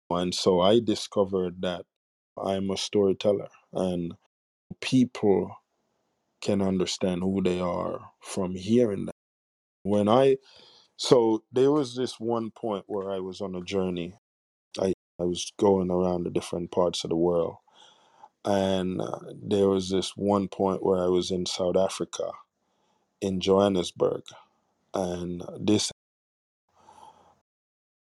And 0.09 0.33
so 0.33 0.61
I 0.61 0.79
discovered 0.79 1.61
that 1.61 1.85
I'm 2.41 2.69
a 2.71 2.77
storyteller 2.77 3.49
and 3.73 4.13
people 4.81 5.55
can 6.41 6.61
understand 6.61 7.23
who 7.23 7.41
they 7.43 7.59
are 7.59 8.11
from 8.21 8.55
hearing 8.55 9.05
that. 9.05 9.15
When 9.83 10.09
I, 10.09 10.37
so 10.97 11.43
there 11.51 11.71
was 11.71 11.95
this 11.95 12.19
one 12.19 12.51
point 12.51 12.85
where 12.87 13.11
I 13.11 13.19
was 13.19 13.41
on 13.41 13.55
a 13.55 13.61
journey. 13.63 14.15
I, 15.21 15.25
was 15.25 15.51
going 15.57 15.91
around 15.91 16.23
the 16.23 16.29
different 16.29 16.71
parts 16.71 17.03
of 17.03 17.09
the 17.09 17.15
world. 17.15 17.57
And 18.43 19.01
uh, 19.01 19.19
there 19.41 19.67
was 19.69 19.89
this 19.89 20.15
one 20.15 20.47
point 20.47 20.83
where 20.83 21.01
I 21.01 21.07
was 21.07 21.31
in 21.31 21.45
South 21.45 21.77
Africa, 21.77 22.31
in 23.19 23.39
Johannesburg. 23.39 24.23
And 24.93 25.43
this, 25.59 25.91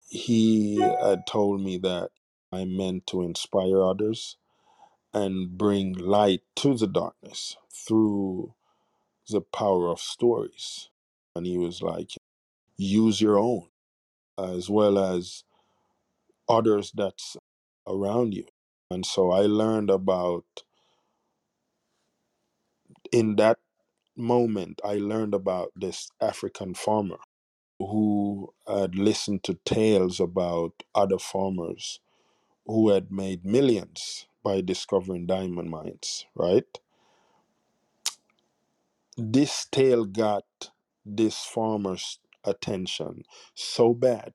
he 0.10 0.80
had 0.80 1.28
told 1.28 1.62
me 1.62 1.78
that 1.80 2.10
I 2.52 2.66
meant 2.66 3.08
to 3.08 3.22
inspire 3.22 3.84
others 3.84 4.38
and 5.14 5.58
bring 5.58 5.94
light 5.94 6.42
to 6.58 6.76
the 6.76 6.88
darkness 6.88 7.56
through 7.72 8.54
the 9.30 9.42
power 9.42 9.90
of 9.90 10.00
stories. 10.00 10.90
And 11.36 11.46
he 11.46 11.58
was 11.58 11.82
like, 11.82 12.12
use 12.78 13.22
your 13.22 13.38
own 13.38 13.68
as 14.38 14.70
well 14.70 14.98
as 14.98 15.44
others 16.50 16.92
that's 16.96 17.38
around 17.88 18.34
you. 18.34 18.46
And 18.92 19.06
so 19.06 19.32
I 19.32 19.42
learned 19.42 19.90
about, 19.90 20.46
in 23.12 23.38
that 23.38 23.60
moment, 24.18 24.82
I 24.86 24.96
learned 24.96 25.34
about 25.34 25.72
this 25.76 26.10
African 26.22 26.74
farmer 26.76 27.20
who 27.80 28.54
had 28.68 28.96
listened 28.96 29.44
to 29.46 29.60
tales 29.66 30.20
about 30.20 30.84
other 30.96 31.20
farmers 31.20 32.00
who 32.68 32.90
had 32.90 33.12
made 33.12 33.46
millions 33.46 34.28
by 34.44 34.62
discovering 34.62 35.28
diamond 35.28 35.70
mines, 35.70 36.26
right? 36.36 36.80
This 39.18 39.68
tale 39.72 40.06
got 40.06 40.46
this 41.06 41.38
farmer's 41.46 42.20
attention 42.46 43.24
so 43.56 43.94
bad 43.94 44.34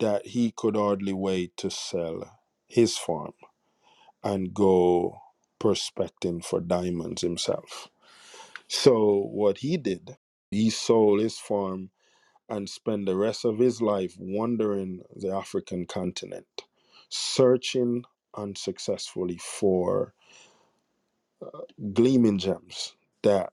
that 0.00 0.28
he 0.28 0.52
could 0.56 0.76
hardly 0.76 1.12
wait 1.14 1.56
to 1.58 1.70
sell 1.70 2.38
his 2.68 2.98
farm 2.98 3.34
and 4.24 4.54
go 4.54 5.20
prospecting 5.58 6.40
for 6.42 6.60
diamonds 6.60 7.22
himself. 7.22 7.88
So, 8.68 9.16
what 9.32 9.58
he 9.58 9.76
did, 9.78 10.16
he 10.50 10.70
sold 10.70 11.20
his 11.20 11.38
farm 11.38 11.90
and 12.48 12.70
spent 12.70 13.06
the 13.06 13.16
rest 13.16 13.44
of 13.44 13.58
his 13.58 13.82
life 13.82 14.16
wandering 14.18 15.02
the 15.16 15.30
African 15.34 15.86
continent, 15.86 16.64
searching 17.10 18.04
unsuccessfully 18.36 19.38
for 19.38 20.14
uh, 21.42 21.60
gleaming 21.92 22.38
gems 22.38 22.94
that 23.22 23.52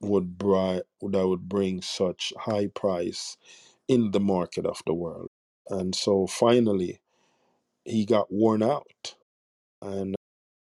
would 0.00 0.38
bri- 0.38 0.82
that 1.02 1.28
would 1.28 1.48
bring 1.48 1.82
such 1.82 2.32
high 2.38 2.68
price 2.68 3.36
in 3.88 4.10
the 4.10 4.20
market 4.20 4.66
of 4.66 4.80
the 4.86 4.94
world. 4.94 5.28
And 5.68 5.94
so 5.94 6.26
finally, 6.26 7.00
he 7.84 8.04
got 8.04 8.32
worn 8.32 8.62
out, 8.62 9.16
and 9.80 10.14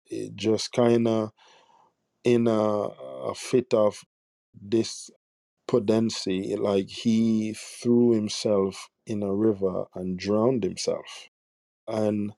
it 0.06 0.34
just 0.36 0.72
kind 0.72 1.06
of 1.06 1.30
in 2.24 2.46
a, 2.46 2.52
a 2.52 3.34
fit 3.34 3.74
of 3.74 4.04
despondency, 4.68 6.56
like 6.56 6.88
he 6.88 7.54
threw 7.54 8.12
himself 8.12 8.88
in 9.06 9.22
a 9.22 9.34
river 9.34 9.86
and 9.94 10.18
drowned 10.18 10.62
himself. 10.64 11.28
And 11.88 12.32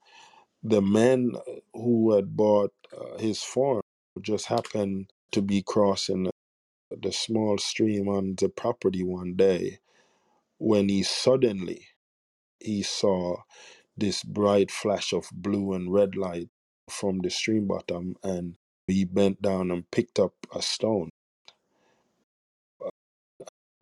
the 0.62 0.80
man 0.80 1.32
who 1.74 2.12
had 2.14 2.36
bought 2.36 2.72
uh, 2.96 3.18
his 3.18 3.42
farm 3.42 3.82
just 4.20 4.46
happened 4.46 5.10
to 5.32 5.42
be 5.42 5.62
crossing 5.62 6.30
the 6.90 7.12
small 7.12 7.58
stream 7.58 8.08
on 8.08 8.36
the 8.38 8.48
property 8.48 9.02
one 9.02 9.34
day 9.34 9.80
when 10.64 10.88
he 10.88 11.02
suddenly 11.02 11.86
he 12.58 12.82
saw 12.82 13.36
this 13.96 14.22
bright 14.24 14.70
flash 14.70 15.12
of 15.12 15.28
blue 15.32 15.74
and 15.74 15.92
red 15.92 16.16
light 16.16 16.48
from 16.88 17.18
the 17.20 17.30
stream 17.30 17.66
bottom 17.66 18.16
and 18.24 18.56
he 18.86 19.04
bent 19.04 19.42
down 19.42 19.70
and 19.70 19.90
picked 19.90 20.18
up 20.18 20.32
a 20.54 20.62
stone. 20.62 21.10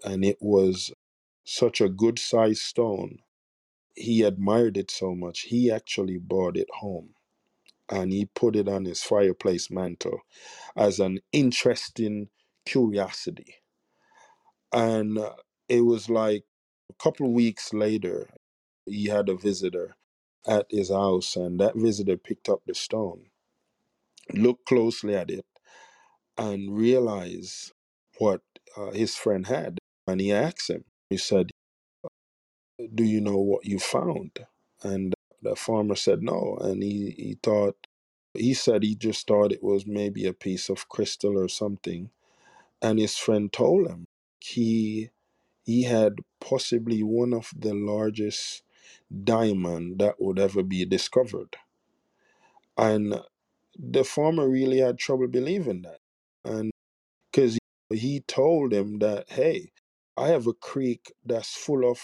And 0.05 0.25
it 0.25 0.39
was 0.41 0.93
such 1.45 1.81
a 1.81 1.89
good 1.89 2.19
sized 2.19 2.63
stone. 2.63 3.19
He 3.95 4.23
admired 4.23 4.77
it 4.77 4.91
so 4.91 5.15
much 5.15 5.43
he 5.43 5.71
actually 5.71 6.19
brought 6.19 6.57
it 6.57 6.69
home. 6.81 7.11
And 7.91 8.13
he 8.13 8.27
put 8.27 8.57
it 8.57 8.69
on 8.69 8.85
his 8.87 9.03
fireplace 9.03 9.71
mantle 9.71 10.21
as 10.77 11.01
an 11.01 11.21
interesting 11.33 12.29
curiosity. 12.67 13.57
And 14.73 15.19
uh, 15.19 15.35
it 15.69 15.83
was 15.83 16.11
like 16.11 16.45
couple 17.03 17.27
of 17.27 17.33
weeks 17.33 17.73
later 17.75 18.31
he 18.87 19.07
had 19.07 19.29
a 19.29 19.37
visitor 19.37 19.97
at 20.47 20.67
his 20.71 20.91
house 20.91 21.37
and 21.37 21.61
that 21.61 21.77
visitor 21.77 22.17
picked 22.17 22.49
up 22.49 22.61
the 22.67 22.75
stone 22.75 23.27
looked 24.35 24.67
closely 24.67 25.15
at 25.15 25.31
it 25.31 25.47
and 26.39 26.77
realized 26.77 27.73
what 28.19 28.43
uh, 28.77 28.91
his 28.93 29.17
friend 29.17 29.47
had 29.47 29.79
and 30.07 30.21
he 30.21 30.33
asked 30.33 30.71
him 30.71 30.85
he 31.11 31.17
said 31.17 31.51
do 32.95 33.05
you 33.05 33.21
know 33.21 33.39
what 33.39 33.67
you 33.67 33.79
found? 33.79 34.47
And 34.83 35.15
the 35.41 35.57
farmer 35.57 35.95
said 35.95 36.23
no 36.23 36.59
and 36.61 36.83
he, 36.83 37.11
he 37.17 37.39
thought 37.43 37.77
he 38.35 38.55
said 38.55 38.83
he 38.83 38.95
just 38.95 39.27
thought 39.27 39.53
it 39.53 39.63
was 39.63 39.87
maybe 39.87 40.27
a 40.27 40.33
piece 40.33 40.69
of 40.69 40.89
crystal 40.89 41.39
or 41.39 41.49
something 41.49 42.11
and 42.81 42.99
his 42.99 43.17
friend 43.19 43.53
told 43.53 43.89
him 43.89 44.05
he 44.41 45.11
he 45.65 45.85
had 45.85 46.15
possibly 46.41 47.03
one 47.03 47.33
of 47.33 47.51
the 47.57 47.75
largest 47.75 48.63
diamond 49.25 49.99
that 49.99 50.21
would 50.21 50.39
ever 50.39 50.63
be 50.63 50.85
discovered. 50.85 51.57
And 52.77 53.21
the 53.79 54.05
farmer 54.05 54.49
really 54.49 54.79
had 54.79 54.99
trouble 54.99 55.29
believing 55.29 55.83
that. 55.83 55.99
And 56.45 56.71
because 57.31 57.59
he 57.93 58.21
told 58.21 58.73
him 58.73 58.99
that 59.01 59.31
hey 59.31 59.71
i 60.17 60.29
have 60.29 60.47
a 60.47 60.53
creek 60.55 61.13
that's 61.25 61.55
full 61.55 61.91
of 61.91 62.01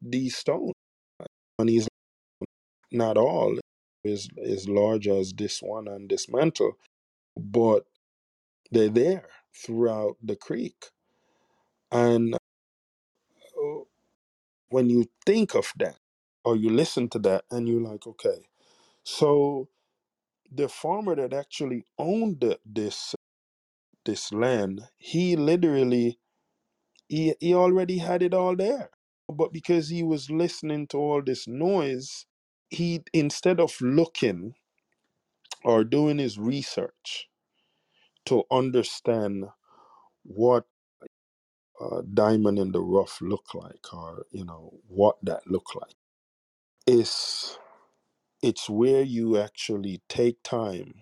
these 0.00 0.36
stones. 0.36 0.72
And 1.58 1.68
he's 1.68 1.88
not 2.92 3.16
all 3.16 3.58
is 4.04 4.28
as 4.44 4.68
large 4.68 5.08
as 5.08 5.32
this 5.32 5.60
one 5.60 5.88
and 5.88 6.08
this 6.08 6.28
mantle 6.28 6.72
but 7.36 7.84
they're 8.70 8.88
there 8.88 9.28
throughout 9.54 10.16
the 10.22 10.36
creek. 10.36 10.86
And 11.90 12.36
when 14.70 14.90
you 14.90 15.06
think 15.26 15.54
of 15.54 15.72
that 15.78 15.96
or 16.44 16.56
you 16.56 16.70
listen 16.70 17.08
to 17.10 17.18
that 17.20 17.44
and 17.50 17.68
you're 17.68 17.80
like 17.82 18.06
okay. 18.06 18.46
So 19.04 19.68
the 20.52 20.68
farmer 20.68 21.16
that 21.16 21.34
actually 21.34 21.84
owned 21.98 22.56
this 22.66 23.14
this 24.06 24.32
land 24.32 24.82
he 24.98 25.36
literally 25.36 26.18
he, 27.08 27.34
he 27.40 27.54
already 27.54 27.98
had 27.98 28.22
it 28.22 28.34
all 28.34 28.56
there. 28.56 28.90
But 29.28 29.52
because 29.52 29.90
he 29.90 30.02
was 30.04 30.30
listening 30.30 30.88
to 30.88 30.98
all 30.98 31.22
this 31.22 31.48
noise 31.48 32.26
he 32.70 33.02
instead 33.14 33.60
of 33.60 33.74
looking 33.80 34.54
or 35.64 35.84
doing 35.84 36.18
his 36.18 36.38
research 36.38 37.28
to 38.26 38.44
understand 38.50 39.46
what 40.24 40.66
a 41.92 42.02
diamond 42.02 42.58
in 42.58 42.72
the 42.72 42.80
rough 42.80 43.20
look 43.20 43.54
like 43.54 43.92
or 43.92 44.26
you 44.30 44.44
know 44.44 44.74
what 44.88 45.16
that 45.22 45.46
look 45.46 45.74
like. 45.74 45.94
Is 46.86 47.58
it's 48.42 48.70
where 48.70 49.02
you 49.02 49.38
actually 49.38 50.02
take 50.08 50.42
time 50.42 50.94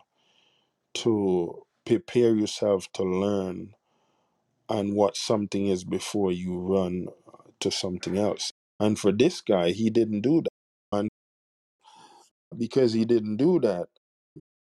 to 0.94 1.62
prepare 1.84 2.34
yourself 2.34 2.90
to 2.94 3.02
learn 3.02 3.74
and 4.68 4.94
what 4.94 5.16
something 5.16 5.66
is 5.66 5.84
before 5.84 6.32
you 6.32 6.58
run 6.58 7.08
uh, 7.28 7.50
to 7.60 7.70
something 7.70 8.16
else. 8.18 8.52
And 8.80 8.98
for 8.98 9.12
this 9.12 9.40
guy 9.40 9.70
he 9.70 9.90
didn't 9.90 10.22
do 10.22 10.42
that. 10.42 10.98
And 10.98 11.08
because 12.56 12.92
he 12.92 13.04
didn't 13.04 13.36
do 13.36 13.60
that 13.60 13.88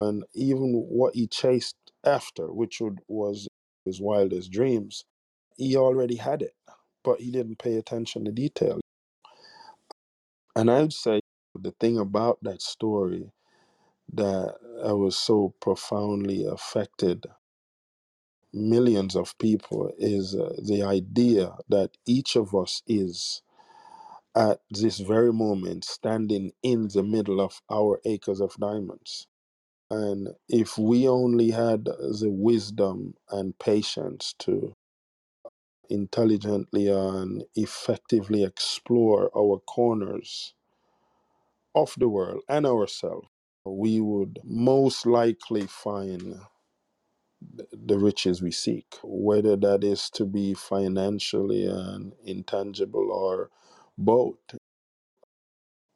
and 0.02 0.24
even 0.34 0.74
what 0.90 1.16
he 1.16 1.28
chased 1.28 1.76
after 2.04 2.52
which 2.52 2.82
was 3.08 3.48
his 3.86 4.00
wildest 4.02 4.52
dreams 4.52 5.06
he 5.58 5.78
already 5.78 6.18
had 6.18 6.42
it 6.44 6.56
but 7.04 7.22
he 7.22 7.32
didn't 7.32 7.60
pay 7.60 7.78
attention 7.78 8.26
to 8.26 8.32
detail 8.32 8.82
and 10.56 10.72
i 10.72 10.82
would 10.82 10.94
say 10.94 11.20
the 11.62 11.74
thing 11.80 11.98
about 12.00 12.40
that 12.44 12.62
story 12.62 13.32
that 14.14 14.56
i 14.86 14.94
was 14.94 15.18
so 15.18 15.54
profoundly 15.62 16.46
affected 16.46 17.26
millions 18.54 19.16
of 19.16 19.38
people 19.40 19.92
is 19.98 20.36
uh, 20.36 20.54
the 20.66 20.84
idea 20.84 21.56
that 21.70 21.92
each 22.08 22.36
of 22.36 22.56
us 22.56 22.82
is 22.88 23.42
at 24.36 24.62
this 24.72 25.00
very 25.00 25.34
moment 25.34 25.86
standing 25.86 26.54
in 26.64 26.90
the 26.94 27.04
middle 27.04 27.42
of 27.42 27.62
our 27.72 28.02
acres 28.06 28.42
of 28.42 28.56
diamonds. 28.60 29.28
And 29.92 30.30
if 30.50 30.78
we 30.78 31.08
only 31.08 31.52
had 31.52 31.86
the 31.86 32.30
wisdom 32.32 33.16
and 33.32 33.58
patience 33.60 34.36
to 34.40 34.74
intelligently 35.90 36.88
and 36.90 37.46
effectively 37.56 38.44
explore 38.44 39.32
our 39.38 39.60
corners 39.60 40.54
of 41.76 41.94
the 41.98 42.10
world 42.10 42.44
and 42.50 42.66
ourselves, 42.66 43.28
we 43.66 44.00
would 44.02 44.40
most 44.44 45.06
likely 45.06 45.68
find 45.68 46.36
the 47.72 48.00
riches 48.00 48.42
we 48.42 48.52
seek, 48.52 48.96
whether 49.04 49.56
that 49.58 49.84
is 49.84 50.10
to 50.12 50.26
be 50.26 50.54
financially 50.54 51.66
and 51.68 52.14
intangible 52.24 53.12
or 53.12 53.50
both. 53.98 54.38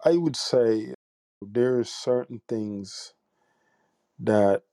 I 0.05 0.17
would 0.17 0.35
say 0.35 0.95
there 1.41 1.79
are 1.79 1.83
certain 1.83 2.41
things 2.49 3.13
that 4.19 4.63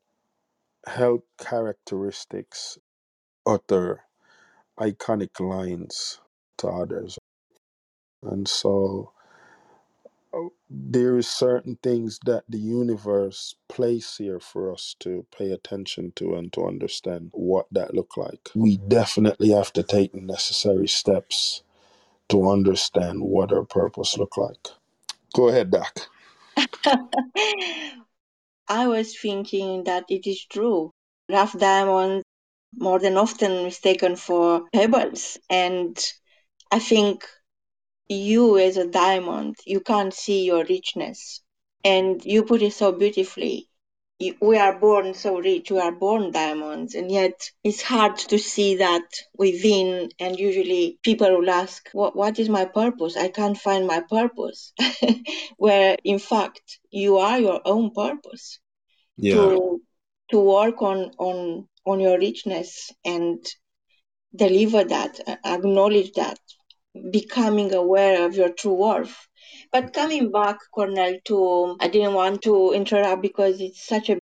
help 0.86 1.26
characteristics 1.40 2.78
utter 3.46 4.02
iconic 4.80 5.40
lines 5.40 6.20
to 6.58 6.68
others. 6.68 7.18
And 8.22 8.48
so 8.48 9.12
uh, 10.34 10.48
there 10.70 11.18
is 11.18 11.28
certain 11.28 11.78
things 11.82 12.20
that 12.26 12.44
the 12.48 12.58
universe 12.58 13.56
place 13.68 14.16
here 14.18 14.40
for 14.40 14.72
us 14.72 14.96
to 15.00 15.26
pay 15.36 15.52
attention 15.52 16.12
to 16.16 16.34
and 16.36 16.52
to 16.54 16.66
understand 16.66 17.30
what 17.34 17.66
that 17.72 17.94
look 17.94 18.16
like. 18.16 18.50
We 18.54 18.78
definitely 18.78 19.50
have 19.50 19.72
to 19.74 19.82
take 19.84 20.12
the 20.12 20.20
necessary 20.22 20.88
steps 20.88 21.62
to 22.30 22.48
understand 22.50 23.22
what 23.22 23.52
our 23.52 23.64
purpose 23.64 24.18
look 24.18 24.36
like. 24.38 24.68
Go 25.34 25.48
ahead, 25.48 25.70
Doc. 25.72 26.08
I 28.68 28.88
was 28.88 29.16
thinking 29.18 29.84
that 29.84 30.06
it 30.10 30.26
is 30.28 30.44
true. 30.46 30.92
Rough 31.30 31.58
diamonds 31.58 32.24
more 32.76 32.98
than 32.98 33.16
often 33.16 33.64
mistaken 33.64 34.16
for 34.16 34.62
pebbles. 34.72 35.38
And 35.50 35.98
I 36.70 36.78
think 36.78 37.26
you 38.08 38.58
as 38.58 38.76
a 38.76 38.86
diamond, 38.86 39.56
you 39.66 39.80
can't 39.80 40.12
see 40.12 40.44
your 40.44 40.64
richness. 40.64 41.40
And 41.84 42.24
you 42.24 42.44
put 42.44 42.62
it 42.62 42.72
so 42.74 42.92
beautifully. 42.92 43.68
We 44.40 44.56
are 44.58 44.78
born 44.78 45.14
so 45.14 45.38
rich, 45.38 45.70
we 45.70 45.78
are 45.80 45.92
born 45.92 46.30
diamonds, 46.32 46.94
and 46.94 47.10
yet 47.10 47.50
it's 47.64 47.82
hard 47.82 48.16
to 48.18 48.38
see 48.38 48.76
that 48.76 49.02
within. 49.36 50.10
And 50.20 50.38
usually 50.38 50.98
people 51.02 51.38
will 51.38 51.50
ask, 51.50 51.88
what, 51.92 52.16
what 52.16 52.38
is 52.38 52.48
my 52.48 52.64
purpose? 52.64 53.16
I 53.16 53.28
can't 53.28 53.56
find 53.58 53.86
my 53.86 54.00
purpose. 54.08 54.72
Where 55.56 55.96
in 56.04 56.18
fact, 56.18 56.78
you 56.90 57.18
are 57.18 57.38
your 57.40 57.60
own 57.64 57.90
purpose 57.92 58.58
Yeah, 59.16 59.32
to 59.32 59.80
to 60.30 60.38
work 60.38 60.82
on 60.82 61.12
on 61.18 61.68
on 61.88 62.00
your 62.00 62.18
richness 62.18 62.92
and 63.04 63.44
deliver 64.34 64.84
that 64.84 65.20
uh, 65.26 65.36
acknowledge 65.44 66.12
that 66.12 66.38
becoming 67.12 67.74
aware 67.74 68.24
of 68.26 68.34
your 68.36 68.50
true 68.50 68.74
worth. 68.74 69.16
But 69.72 69.92
coming 69.94 70.30
back 70.32 70.58
cornell 70.74 71.16
to 71.26 71.76
i 71.80 71.88
didn't 71.88 72.14
want 72.14 72.42
to 72.42 72.72
interrupt 72.72 73.22
because 73.22 73.60
it's 73.60 73.84
such 73.86 74.10
a 74.10 74.18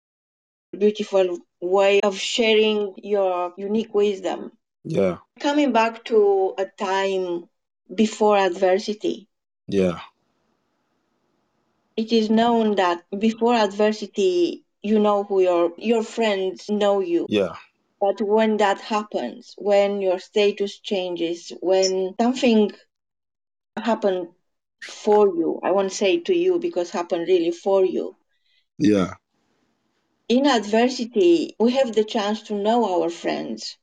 beautiful 0.77 1.39
way 1.61 2.01
of 2.01 2.17
sharing 2.17 2.93
your 2.97 3.53
unique 3.57 3.93
wisdom. 3.93 4.51
Yeah, 4.83 5.17
coming 5.39 5.71
back 5.73 6.05
to 6.05 6.53
a 6.57 6.65
time 6.65 7.49
before 7.93 8.37
adversity. 8.37 9.27
Yeah, 9.67 9.99
it 11.97 12.11
is 12.11 12.29
known 12.29 12.75
that 12.75 13.03
before 13.19 13.55
adversity 13.55 14.64
you 14.89 14.99
know 14.99 15.23
who 15.23 15.41
your 15.41 15.73
your 15.77 16.03
friends 16.03 16.69
know 16.69 16.99
you 16.99 17.27
yeah, 17.27 17.55
But 17.99 18.21
when 18.21 18.57
that 18.57 18.79
happens, 18.81 19.53
when 19.57 20.01
your 20.01 20.19
status 20.19 20.73
changes, 20.79 21.51
when 21.61 22.15
something 22.19 22.71
happened 23.83 24.27
for 24.81 25.27
you, 25.27 25.59
I 25.63 25.71
won't 25.71 25.91
say 25.91 26.19
to 26.19 26.35
you 26.35 26.59
because 26.59 26.91
happened 26.91 27.27
really 27.27 27.51
for 27.51 27.83
you. 27.85 28.15
yeah, 28.77 29.15
In 30.29 30.45
adversity, 30.47 31.55
we 31.59 31.71
have 31.73 31.93
the 31.93 32.03
chance 32.03 32.41
to 32.43 32.53
know 32.55 32.85
our 32.85 33.09
friends. 33.09 33.77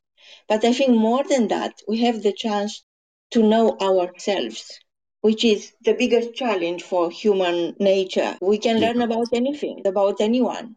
But 0.49 0.65
I 0.65 0.73
think 0.73 0.91
more 0.97 1.23
than 1.25 1.49
that, 1.49 1.75
we 1.89 1.99
have 2.03 2.23
the 2.23 2.33
chance 2.33 2.85
to 3.33 3.43
know 3.43 3.77
ourselves, 3.81 4.81
which 5.21 5.45
is 5.45 5.73
the 5.83 5.95
biggest 5.95 6.35
challenge 6.35 6.83
for 6.83 7.11
human 7.11 7.77
nature. 7.79 8.37
We 8.41 8.59
can 8.59 8.81
learn 8.81 9.03
about 9.03 9.29
anything, 9.33 9.87
about 9.87 10.21
anyone. 10.21 10.77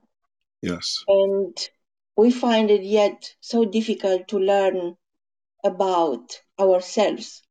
Yes, 0.65 1.05
And 1.07 1.57
we 2.15 2.31
find 2.31 2.71
it 2.71 2.83
yet 2.83 3.35
so 3.41 3.65
difficult 3.65 4.27
to 4.29 4.39
learn 4.39 4.97
about 5.63 6.41
ourselves, 6.59 7.43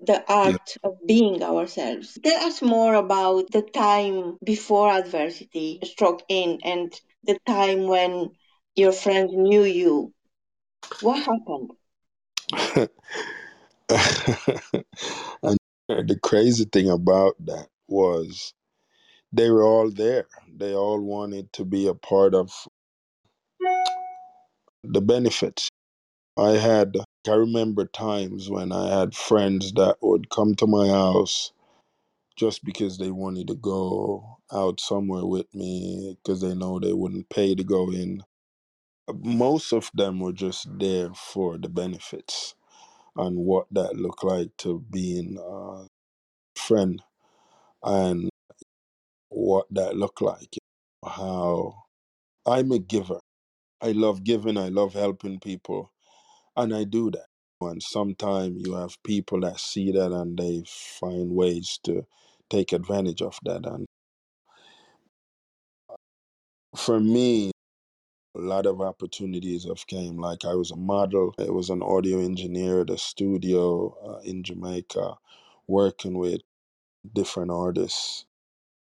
the 0.00 0.24
art 0.32 0.76
of 0.82 1.06
being 1.06 1.42
ourselves. 1.42 2.18
Tell 2.22 2.46
us 2.46 2.62
more 2.62 2.94
about 2.94 3.50
the 3.50 3.62
time 3.62 4.38
before 4.44 4.90
adversity 4.90 5.80
struck 5.84 6.22
in 6.28 6.60
and 6.64 6.92
the 7.24 7.38
time 7.46 7.86
when 7.86 8.36
your 8.74 8.92
friends 8.92 9.32
knew 9.34 9.64
you. 9.64 10.12
What 11.00 11.18
happened? 11.24 11.70
and 15.42 15.58
the 15.88 16.18
crazy 16.22 16.64
thing 16.64 16.90
about 16.90 17.34
that 17.46 17.68
was 17.88 18.54
they 19.36 19.50
were 19.50 19.64
all 19.64 19.90
there. 19.90 20.26
They 20.56 20.74
all 20.74 21.00
wanted 21.00 21.52
to 21.54 21.66
be 21.66 21.88
a 21.88 21.94
part 21.94 22.34
of 22.34 22.52
the 24.84 25.02
benefits. 25.02 25.68
I 26.38 26.52
had, 26.52 26.96
I 27.28 27.32
remember 27.34 27.86
times 27.86 28.50
when 28.50 28.72
I 28.72 28.98
had 29.00 29.14
friends 29.14 29.72
that 29.74 29.98
would 30.02 30.30
come 30.30 30.54
to 30.56 30.66
my 30.66 30.88
house 30.88 31.52
just 32.36 32.64
because 32.64 32.98
they 32.98 33.10
wanted 33.10 33.48
to 33.48 33.56
go 33.56 34.38
out 34.52 34.80
somewhere 34.80 35.26
with 35.26 35.54
me 35.54 36.16
because 36.22 36.42
they 36.42 36.54
know 36.54 36.80
they 36.80 36.92
wouldn't 36.94 37.30
pay 37.30 37.54
to 37.54 37.64
go 37.64 37.90
in. 37.92 38.22
Most 39.12 39.72
of 39.72 39.90
them 39.94 40.20
were 40.20 40.32
just 40.32 40.68
there 40.78 41.14
for 41.14 41.58
the 41.58 41.68
benefits 41.68 42.54
and 43.16 43.38
what 43.38 43.66
that 43.72 43.96
looked 43.96 44.24
like 44.24 44.56
to 44.58 44.84
being 44.90 45.38
a 45.38 45.86
friend 46.58 47.02
and 47.84 48.30
what 49.28 49.66
that 49.70 49.96
look 49.96 50.20
like. 50.20 50.56
How 51.04 51.74
I'm 52.46 52.72
a 52.72 52.78
giver. 52.78 53.20
I 53.80 53.92
love 53.92 54.24
giving, 54.24 54.56
I 54.58 54.68
love 54.68 54.94
helping 54.94 55.40
people, 55.40 55.92
and 56.56 56.74
I 56.74 56.84
do 56.84 57.10
that. 57.12 57.26
And 57.60 57.82
sometimes 57.82 58.66
you 58.66 58.74
have 58.74 59.02
people 59.04 59.40
that 59.40 59.60
see 59.60 59.92
that 59.92 60.12
and 60.12 60.38
they 60.38 60.64
find 60.66 61.30
ways 61.30 61.78
to 61.84 62.06
take 62.50 62.72
advantage 62.72 63.22
of 63.22 63.38
that. 63.44 63.66
And 63.66 63.86
for 66.76 67.00
me, 67.00 67.50
a 68.36 68.40
lot 68.40 68.66
of 68.66 68.80
opportunities 68.80 69.64
have 69.64 69.86
came. 69.86 70.18
Like 70.18 70.44
I 70.44 70.54
was 70.54 70.70
a 70.70 70.76
model, 70.76 71.34
I 71.38 71.50
was 71.50 71.70
an 71.70 71.82
audio 71.82 72.20
engineer 72.20 72.82
at 72.82 72.90
a 72.90 72.98
studio 72.98 73.96
uh, 74.06 74.20
in 74.20 74.42
Jamaica, 74.42 75.14
working 75.66 76.18
with 76.18 76.42
different 77.14 77.50
artists. 77.50 78.26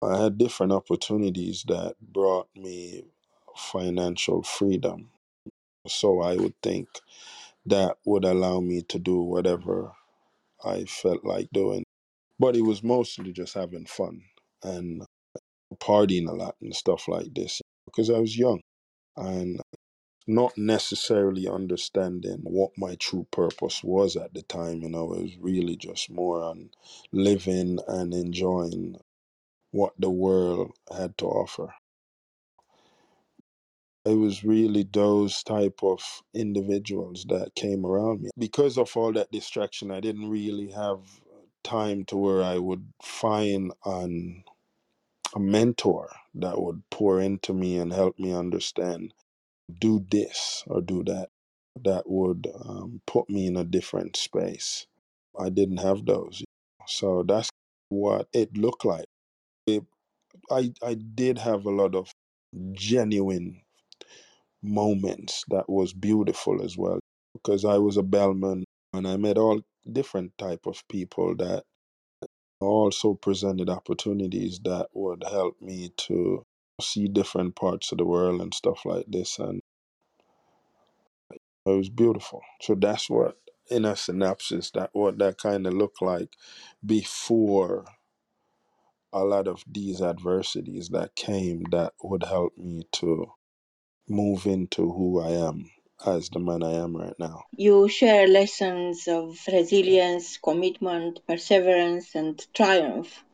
I 0.04 0.22
had 0.22 0.38
different 0.38 0.72
opportunities 0.72 1.64
that 1.68 1.94
brought 2.00 2.48
me 2.56 3.04
financial 3.56 4.42
freedom. 4.42 5.10
So 5.86 6.20
I 6.20 6.36
would 6.36 6.54
think 6.62 6.88
that 7.66 7.98
would 8.04 8.24
allow 8.24 8.60
me 8.60 8.82
to 8.82 8.98
do 8.98 9.20
whatever 9.20 9.92
I 10.64 10.84
felt 10.84 11.24
like 11.24 11.48
doing. 11.52 11.84
But 12.38 12.56
it 12.56 12.62
was 12.62 12.82
mostly 12.82 13.32
just 13.32 13.54
having 13.54 13.86
fun 13.86 14.22
and 14.62 15.04
partying 15.76 16.28
a 16.28 16.32
lot 16.32 16.56
and 16.60 16.74
stuff 16.74 17.08
like 17.08 17.34
this 17.34 17.60
because 17.86 18.10
I 18.10 18.18
was 18.18 18.36
young 18.36 18.60
and 19.16 19.60
not 20.26 20.56
necessarily 20.56 21.48
understanding 21.48 22.40
what 22.42 22.70
my 22.76 22.96
true 22.96 23.26
purpose 23.30 23.84
was 23.84 24.16
at 24.16 24.34
the 24.34 24.42
time. 24.42 24.82
You 24.82 24.88
know, 24.88 25.12
it 25.12 25.22
was 25.22 25.36
really 25.38 25.76
just 25.76 26.10
more 26.10 26.42
on 26.42 26.70
living 27.12 27.78
and 27.86 28.14
enjoying 28.14 28.96
what 29.74 29.92
the 29.98 30.08
world 30.08 30.70
had 30.96 31.18
to 31.18 31.26
offer. 31.26 31.74
It 34.04 34.14
was 34.14 34.44
really 34.44 34.84
those 34.84 35.42
type 35.42 35.80
of 35.82 36.00
individuals 36.32 37.24
that 37.28 37.56
came 37.56 37.84
around 37.84 38.22
me. 38.22 38.30
Because 38.38 38.78
of 38.78 38.96
all 38.96 39.12
that 39.14 39.32
distraction, 39.32 39.90
I 39.90 39.98
didn't 39.98 40.30
really 40.30 40.70
have 40.70 41.00
time 41.64 42.04
to 42.04 42.16
where 42.16 42.42
I 42.44 42.58
would 42.58 42.86
find 43.02 43.72
an 43.84 44.44
a 45.34 45.40
mentor 45.40 46.08
that 46.34 46.60
would 46.60 46.82
pour 46.90 47.20
into 47.20 47.52
me 47.52 47.76
and 47.76 47.92
help 47.92 48.16
me 48.20 48.32
understand 48.32 49.12
do 49.80 50.06
this 50.10 50.62
or 50.68 50.80
do 50.80 51.02
that 51.02 51.30
that 51.82 52.08
would 52.08 52.46
um, 52.64 53.00
put 53.04 53.28
me 53.28 53.46
in 53.46 53.56
a 53.56 53.64
different 53.64 54.16
space 54.16 54.86
i 55.40 55.48
didn't 55.48 55.78
have 55.78 56.04
those 56.06 56.44
so 56.86 57.24
that's 57.26 57.50
what 57.88 58.28
it 58.32 58.56
looked 58.56 58.84
like 58.84 59.06
I, 59.68 60.72
I 60.82 60.94
did 60.94 61.38
have 61.38 61.64
a 61.64 61.70
lot 61.70 61.94
of 61.94 62.12
genuine 62.72 63.62
moments 64.62 65.44
that 65.48 65.68
was 65.68 65.92
beautiful 65.92 66.62
as 66.62 66.76
well 66.76 66.98
because 67.34 67.66
i 67.66 67.76
was 67.76 67.98
a 67.98 68.02
bellman 68.02 68.64
and 68.94 69.06
i 69.06 69.14
met 69.16 69.36
all 69.36 69.60
different 69.92 70.32
type 70.38 70.66
of 70.66 70.82
people 70.88 71.36
that 71.36 71.64
also 72.60 73.12
presented 73.14 73.68
opportunities 73.68 74.58
that 74.64 74.88
would 74.94 75.22
help 75.30 75.60
me 75.60 75.90
to 75.98 76.42
see 76.80 77.08
different 77.08 77.54
parts 77.56 77.92
of 77.92 77.98
the 77.98 78.04
world 78.06 78.40
and 78.40 78.54
stuff 78.54 78.86
like 78.86 79.04
this 79.06 79.38
and 79.38 79.60
it 81.66 81.70
was 81.70 81.88
beautiful. 81.88 82.42
So 82.60 82.74
that's 82.74 83.08
what 83.08 83.38
in 83.70 83.84
a 83.84 83.96
synopsis 83.96 84.70
that 84.72 84.90
what 84.92 85.18
that 85.18 85.38
kind 85.38 85.66
of 85.66 85.72
looked 85.72 86.02
like 86.02 86.28
before 86.84 87.86
a 89.14 89.24
lot 89.24 89.48
of 89.48 89.64
these 89.66 90.02
adversities 90.02 90.88
that 90.90 91.14
came 91.16 91.62
that 91.70 91.92
would 92.02 92.24
help 92.24 92.52
me 92.58 92.82
to 92.92 93.26
move 94.08 94.44
into 94.46 94.92
who 94.92 95.20
i 95.20 95.30
am 95.30 95.70
as 96.04 96.28
the 96.30 96.40
man 96.40 96.62
i 96.62 96.72
am 96.72 96.96
right 96.96 97.18
now 97.18 97.42
You 97.56 97.88
share 97.88 98.26
lessons 98.26 99.06
of 99.08 99.38
resilience, 99.56 100.38
commitment, 100.38 101.20
perseverance, 101.28 102.14
and 102.20 102.44
triumph. 102.52 103.24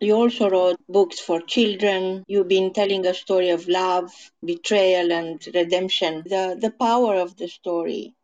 You 0.00 0.14
also 0.14 0.48
wrote 0.50 0.80
books 0.88 1.20
for 1.20 1.40
children. 1.54 2.24
You've 2.26 2.48
been 2.48 2.72
telling 2.72 3.06
a 3.06 3.14
story 3.14 3.50
of 3.50 3.68
love, 3.68 4.10
betrayal, 4.52 5.12
and 5.12 5.46
redemption. 5.54 6.22
The, 6.34 6.56
the 6.64 6.72
power 6.86 7.14
of 7.26 7.36
the 7.36 7.48
story 7.48 8.14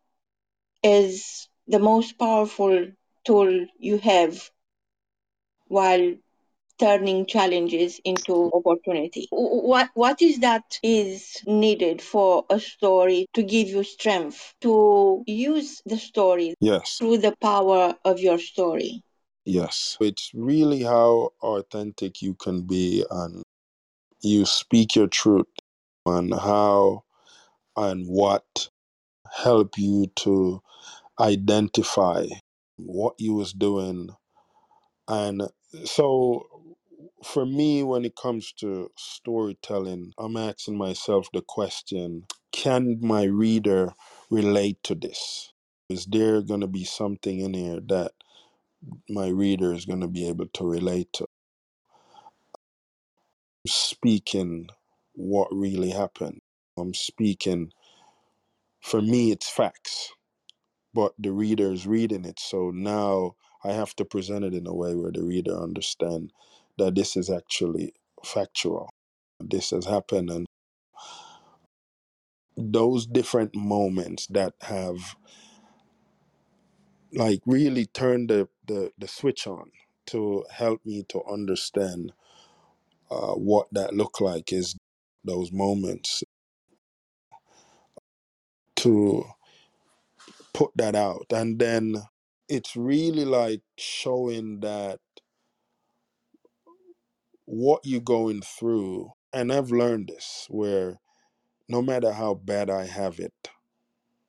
is 0.83 1.49
the 1.69 1.79
most 1.91 2.19
powerful 2.19 2.89
tool 3.25 3.67
you 3.79 3.99
have 3.99 4.51
while 5.69 6.15
turning 6.83 7.27
challenges 7.27 8.01
into 8.05 8.51
opportunity. 8.53 9.29
What 9.31 9.91
what 9.95 10.21
is 10.21 10.41
that 10.41 10.81
is 10.83 11.37
needed 11.47 12.03
for 12.03 12.45
a 12.51 12.59
story 12.59 13.27
to 13.35 13.43
give 13.45 13.69
you 13.69 13.85
strength 13.85 14.55
to 14.63 15.23
use 15.27 15.81
the 15.87 15.97
story 15.97 16.55
yes 16.61 16.97
through 16.99 17.19
the 17.19 17.35
power 17.41 17.95
of 18.05 18.19
your 18.19 18.39
story? 18.39 19.03
yes 19.45 19.97
it's 20.01 20.31
really 20.35 20.83
how 20.83 21.31
authentic 21.43 22.23
you 22.23 22.35
can 22.35 22.63
be 22.63 23.05
and 23.11 23.43
you 24.21 24.45
speak 24.47 24.95
your 24.95 25.09
truth 25.09 25.47
and 26.07 26.33
how 26.33 27.03
and 27.77 28.07
what 28.07 28.69
help 29.33 29.77
you 29.77 30.07
to 30.15 30.63
identify 31.19 32.25
what 32.77 33.15
you 33.19 33.35
was 33.35 33.53
doing 33.53 34.09
and 35.09 35.43
so 35.85 36.47
for 37.25 37.47
me 37.47 37.83
when 37.83 38.05
it 38.05 38.17
comes 38.17 38.53
to 38.53 38.91
storytelling 38.99 40.13
i'm 40.19 40.37
asking 40.37 40.79
myself 40.79 41.29
the 41.35 41.43
question 41.43 42.25
can 42.53 42.99
my 43.03 43.25
reader 43.25 43.95
relate 44.31 44.79
to 44.85 44.95
this 44.95 45.55
is 45.89 46.07
there 46.07 46.43
going 46.43 46.61
to 46.63 46.69
be 46.69 46.85
something 46.85 47.41
in 47.41 47.55
here 47.55 47.81
that 47.87 48.13
my 49.11 49.29
reader 49.29 49.75
is 49.75 49.87
going 49.87 50.01
to 50.01 50.09
be 50.09 50.29
able 50.29 50.47
to 50.55 50.67
relate 50.67 51.13
to 51.13 51.25
I'm 51.25 51.41
speaking 53.73 54.69
what 55.15 55.49
really 55.53 55.91
happened 55.91 56.41
i'm 56.79 56.95
speaking 56.95 57.73
for 58.83 59.03
me 59.03 59.33
it's 59.33 59.51
facts 59.51 60.11
but 60.95 61.15
the 61.19 61.33
reader 61.33 61.73
is 61.73 61.87
reading 61.87 62.27
it. 62.27 62.41
So 62.41 62.73
now 62.75 63.37
I 63.65 63.73
have 63.73 63.97
to 63.97 64.07
present 64.07 64.47
it 64.47 64.55
in 64.55 64.69
a 64.69 64.75
way 64.75 64.97
where 64.97 65.13
the 65.13 65.25
reader 65.25 65.57
understand 65.57 66.33
that 66.79 66.95
this 66.95 67.17
is 67.17 67.31
actually 67.31 67.95
factual. 68.25 68.91
This 69.41 69.71
has 69.71 69.87
happened, 69.87 70.31
and 70.31 70.47
those 72.57 73.07
different 73.07 73.55
moments 73.55 74.27
that 74.29 74.55
have 74.63 75.17
like 77.13 77.41
really 77.47 77.87
turned 77.87 78.31
the 78.31 78.49
the, 78.67 78.91
the 78.99 79.09
switch 79.09 79.47
on 79.47 79.71
to 80.07 80.45
help 80.51 80.85
me 80.85 81.05
to 81.09 81.23
understand 81.31 82.13
uh, 83.11 83.35
what 83.35 83.69
that 83.73 83.95
looked 83.95 84.21
like 84.21 84.53
is 84.53 84.77
those 85.25 85.53
moments 85.53 86.25
to 88.77 89.25
put 90.53 90.71
that 90.77 90.95
out 90.97 91.27
and 91.33 91.59
then 91.59 91.97
it's 92.49 92.77
really 92.77 93.25
like 93.25 93.63
showing 93.79 94.61
that 94.61 95.01
what 97.53 97.83
you're 97.85 98.01
going 98.01 98.41
through, 98.41 99.13
and 99.31 99.53
I've 99.53 99.71
learned 99.71 100.09
this 100.09 100.47
where 100.49 100.99
no 101.69 101.83
matter 101.83 102.13
how 102.13 102.33
bad 102.35 102.71
I 102.71 102.87
have 102.87 103.21
it, 103.21 103.35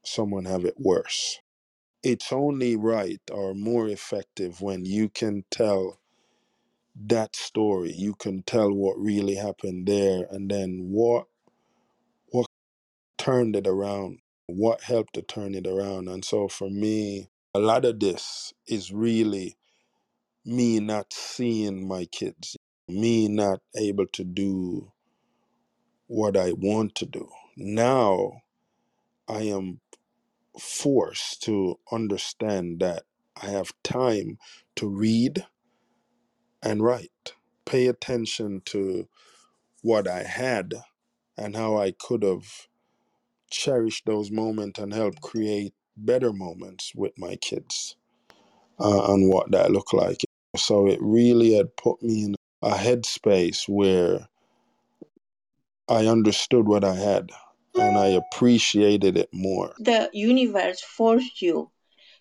someone 0.03 0.43
have 0.43 0.65
it 0.65 0.75
worse. 0.77 1.39
It's 2.03 2.33
only 2.33 2.75
right 2.75 3.21
or 3.31 3.53
more 3.53 3.88
effective 3.88 4.59
when 4.62 4.83
you 4.83 5.07
can 5.07 5.45
tell 5.49 6.01
that 6.95 7.38
story. 7.38 7.93
You 7.93 8.13
can 8.13 8.43
tell 8.43 8.73
what 8.73 8.99
really 8.99 9.36
happened 9.36 9.88
there 9.88 10.27
and 10.29 10.51
then 10.51 10.89
what 10.91 11.27
what 12.31 12.47
turned 13.17 13.55
it 13.55 13.67
around, 13.67 14.19
what 14.47 14.81
helped 14.81 15.13
to 15.13 15.21
turn 15.21 15.55
it 15.55 15.67
around. 15.67 16.09
And 16.09 16.25
so 16.25 16.49
for 16.49 16.69
me, 16.69 17.29
a 17.53 17.59
lot 17.59 17.86
of 17.86 18.01
this 18.01 18.53
is 18.67 18.91
really 18.91 19.57
me 20.45 20.79
not 20.81 21.13
seeing 21.13 21.88
my 21.88 22.05
kids, 22.05 22.57
me 22.88 23.28
not 23.28 23.62
able 23.76 24.08
to 24.08 24.24
do 24.24 24.91
what 26.08 26.38
I 26.38 26.54
want 26.54 26.96
to 26.96 27.06
do. 27.06 27.30
Now 27.58 28.41
I 29.28 29.43
am 29.43 29.80
forced 30.60 31.41
to 31.43 31.80
understand 31.91 32.80
that 32.82 33.04
I 33.41 33.48
have 33.48 33.74
time 33.84 34.38
to 34.76 34.88
read 34.88 35.46
and 36.62 36.84
write, 36.84 37.34
pay 37.65 37.88
attention 37.88 38.62
to 38.65 39.08
what 39.82 40.08
I 40.08 40.24
had 40.24 40.74
and 41.38 41.56
how 41.56 41.78
I 41.78 41.91
could 41.91 42.24
have 42.24 42.46
cherished 43.50 44.06
those 44.06 44.32
moments 44.32 44.80
and 44.80 44.93
help 44.93 45.19
create 45.22 45.74
better 45.98 46.34
moments 46.34 46.93
with 46.96 47.13
my 47.17 47.36
kids 47.38 47.96
uh, 48.80 49.13
and 49.13 49.30
what 49.30 49.52
that 49.52 49.72
looked 49.72 49.93
like. 49.93 50.22
So 50.58 50.88
it 50.88 51.00
really 51.02 51.54
had 51.56 51.76
put 51.76 52.02
me 52.02 52.26
in 52.26 52.36
a 52.63 52.71
headspace 52.71 53.67
where 53.67 54.28
I 55.89 56.08
understood 56.08 56.67
what 56.67 56.84
I 56.84 56.95
had 56.95 57.32
and 57.76 57.97
I 57.97 58.08
appreciated 58.08 59.17
it 59.17 59.30
more. 59.34 59.73
The 59.80 60.10
universe 60.13 60.82
forced 60.82 61.41
you 61.41 61.71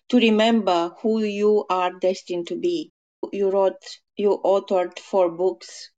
to 0.09 0.17
remember 0.17 0.91
who 1.01 1.23
you 1.23 1.65
are 1.69 1.91
destined 1.93 2.47
to 2.47 2.55
be. 2.55 2.91
You 3.31 3.49
wrote, 3.49 3.81
you 4.17 4.41
authored 4.43 4.99
four 4.99 5.29
books, 5.29 5.91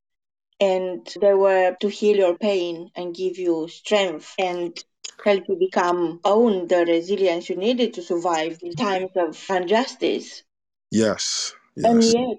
and 0.60 1.12
they 1.20 1.34
were 1.34 1.76
to 1.82 1.90
heal 1.90 2.18
your 2.18 2.38
pain 2.38 2.92
and 2.96 3.16
give 3.16 3.38
you 3.40 3.68
strength 3.68 4.36
and 4.38 4.78
help 5.24 5.44
you 5.50 5.56
become 5.58 6.20
own 6.24 6.68
the 6.68 6.86
resilience 6.86 7.50
you 7.50 7.56
needed 7.56 7.96
to 7.96 8.04
survive 8.04 8.60
in 8.62 8.74
times 8.76 9.12
of 9.16 9.44
injustice. 9.50 10.44
Yes, 10.92 11.56
yes. 11.76 11.86
And 11.86 12.04
yet, 12.04 12.38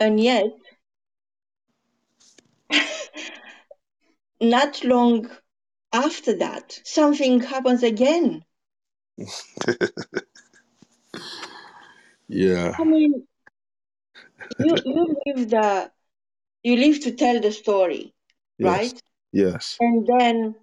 and 0.00 0.20
yet, 0.20 0.46
not 4.40 4.84
long 4.84 5.30
after 5.92 6.36
that, 6.38 6.80
something 6.84 7.40
happens 7.40 7.82
again. 7.82 8.44
yeah. 12.28 12.72
I 12.78 12.84
mean, 12.84 13.26
you 14.58 14.76
you 14.84 15.16
live 15.26 15.50
the 15.50 15.90
you 16.62 16.76
live 16.76 17.00
to 17.02 17.12
tell 17.12 17.40
the 17.40 17.52
story, 17.52 18.14
Yes. 18.58 18.68
right? 18.68 19.02
Yes. 19.32 19.76
And 19.80 20.06
then 20.06 20.54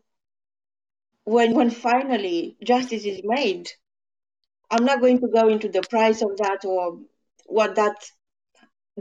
when 1.25 1.53
when 1.55 1.69
finally 1.69 2.57
justice 2.63 3.05
is 3.05 3.21
made, 3.23 3.69
I'm 4.69 4.85
not 4.85 5.01
going 5.01 5.19
to 5.21 5.27
go 5.27 5.47
into 5.49 5.69
the 5.69 5.81
price 5.81 6.21
of 6.21 6.37
that 6.37 6.65
or 6.65 6.99
what 7.45 7.75
that 7.75 7.95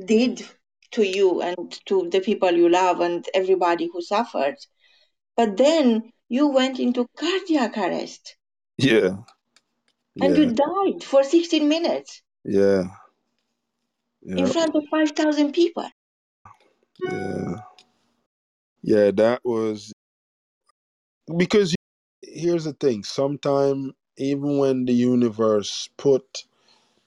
did 0.04 0.44
to 0.92 1.02
you 1.02 1.40
and 1.42 1.78
to 1.86 2.08
the 2.10 2.20
people 2.20 2.50
you 2.50 2.68
love 2.68 3.00
and 3.00 3.26
everybody 3.34 3.88
who 3.92 4.02
suffered. 4.02 4.56
But 5.36 5.56
then 5.56 6.12
you 6.28 6.48
went 6.48 6.78
into 6.78 7.06
cardiac 7.16 7.76
arrest 7.76 8.36
Yeah. 8.78 9.16
and 10.20 10.36
Yeah. 10.36 10.42
you 10.42 10.54
died 10.54 11.04
for 11.04 11.22
16 11.24 11.68
minutes 11.68 12.22
Yeah. 12.44 12.84
in 14.22 14.46
front 14.46 14.74
of 14.74 14.82
5,000 14.90 15.52
people. 15.52 15.88
Yeah. 17.02 17.56
Yeah. 18.82 19.10
That 19.12 19.40
was 19.44 19.92
because 21.36 21.74
here's 22.22 22.64
the 22.64 22.72
thing. 22.74 23.04
Sometime 23.04 23.92
even 24.16 24.58
when 24.58 24.84
the 24.84 24.92
universe 24.92 25.88
put 25.96 26.44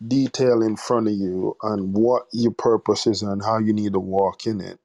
detail 0.07 0.63
in 0.63 0.77
front 0.77 1.07
of 1.07 1.13
you 1.13 1.57
and 1.63 1.93
what 1.93 2.23
your 2.33 2.51
purpose 2.53 3.07
is 3.07 3.23
and 3.23 3.43
how 3.43 3.59
you 3.59 3.73
need 3.73 3.93
to 3.93 3.99
walk 4.01 4.47
in 4.47 4.61
it, 4.61 4.79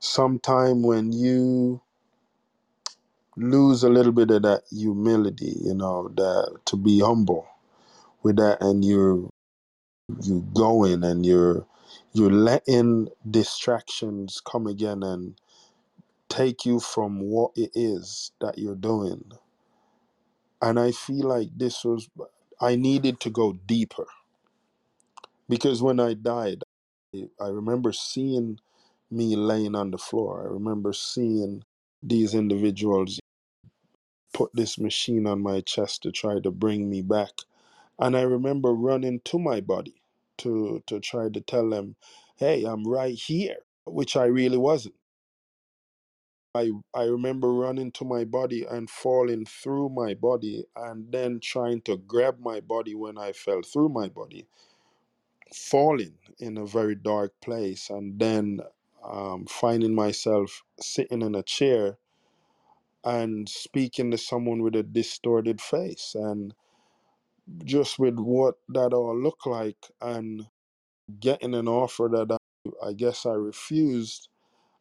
sometime 0.00 0.82
when 0.82 1.12
you 1.12 1.82
lose 3.36 3.84
a 3.84 3.90
little 3.90 4.12
bit 4.12 4.30
of 4.30 4.42
that 4.42 4.62
humility, 4.70 5.56
you 5.62 5.74
know, 5.74 6.08
that 6.16 6.58
to 6.66 6.76
be 6.76 7.00
humble 7.00 7.48
with 8.22 8.36
that 8.36 8.58
and 8.62 8.84
you're 8.84 9.30
you 10.22 10.46
going 10.54 11.04
and 11.04 11.26
you're 11.26 11.66
you're 12.14 12.32
letting 12.32 13.08
distractions 13.30 14.42
come 14.44 14.66
again 14.66 15.02
and 15.02 15.36
take 16.28 16.66
you 16.66 16.80
from 16.80 17.20
what 17.20 17.52
it 17.56 17.70
is 17.74 18.32
that 18.40 18.58
you're 18.58 18.76
doing. 18.76 19.24
And 20.62 20.80
I 20.80 20.92
feel 20.92 21.28
like 21.28 21.50
this 21.56 21.84
was 21.84 22.08
I 22.60 22.76
needed 22.76 23.20
to 23.20 23.30
go 23.30 23.54
deeper 23.66 24.06
because 25.50 25.82
when 25.82 26.00
I 26.00 26.14
died, 26.14 26.62
I 27.40 27.48
remember 27.48 27.92
seeing 27.92 28.60
me 29.10 29.36
laying 29.36 29.76
on 29.76 29.92
the 29.92 29.98
floor. 29.98 30.42
I 30.42 30.52
remember 30.52 30.94
seeing 30.94 31.64
these 32.02 32.34
individuals 32.34 33.20
put 34.34 34.50
this 34.54 34.78
machine 34.78 35.26
on 35.26 35.42
my 35.42 35.62
chest 35.62 36.02
to 36.04 36.12
try 36.12 36.40
to 36.40 36.52
bring 36.52 36.90
me 36.90 37.02
back. 37.02 37.32
And 37.98 38.16
I 38.16 38.22
remember 38.22 38.72
running 38.72 39.20
to 39.26 39.38
my 39.38 39.60
body 39.60 40.02
to 40.38 40.82
to 40.88 41.00
try 41.00 41.30
to 41.30 41.40
tell 41.42 41.70
them, 41.70 41.96
"Hey, 42.36 42.64
I'm 42.64 42.84
right 42.88 43.14
here," 43.14 43.58
which 43.86 44.16
I 44.16 44.26
really 44.26 44.58
wasn't. 44.58 44.96
I 46.54 46.72
I 46.94 47.04
remember 47.04 47.52
running 47.54 47.92
to 47.94 48.04
my 48.04 48.24
body 48.26 48.66
and 48.66 48.90
falling 48.90 49.46
through 49.46 49.90
my 49.90 50.14
body 50.14 50.66
and 50.76 51.10
then 51.12 51.40
trying 51.40 51.82
to 51.82 51.96
grab 51.98 52.40
my 52.40 52.60
body 52.60 52.94
when 52.94 53.18
I 53.18 53.32
fell 53.32 53.62
through 53.62 53.90
my 53.90 54.10
body, 54.10 54.46
falling 55.54 56.14
in 56.38 56.56
a 56.56 56.66
very 56.66 56.94
dark 56.94 57.32
place 57.42 57.90
and 57.90 58.18
then 58.18 58.60
um, 59.04 59.46
finding 59.46 59.94
myself 59.94 60.62
sitting 60.80 61.22
in 61.22 61.34
a 61.34 61.42
chair 61.42 61.98
and 63.04 63.48
speaking 63.48 64.10
to 64.10 64.18
someone 64.18 64.62
with 64.62 64.76
a 64.76 64.82
distorted 64.82 65.60
face 65.60 66.14
and 66.14 66.54
just 67.64 67.98
with 67.98 68.18
what 68.18 68.56
that 68.68 68.92
all 68.92 69.16
looked 69.18 69.46
like 69.46 69.86
and 70.00 70.46
getting 71.18 71.54
an 71.54 71.66
offer 71.66 72.08
that 72.12 72.30
I, 72.30 72.88
I 72.88 72.92
guess 72.92 73.26
I 73.26 73.32
refused 73.32 74.28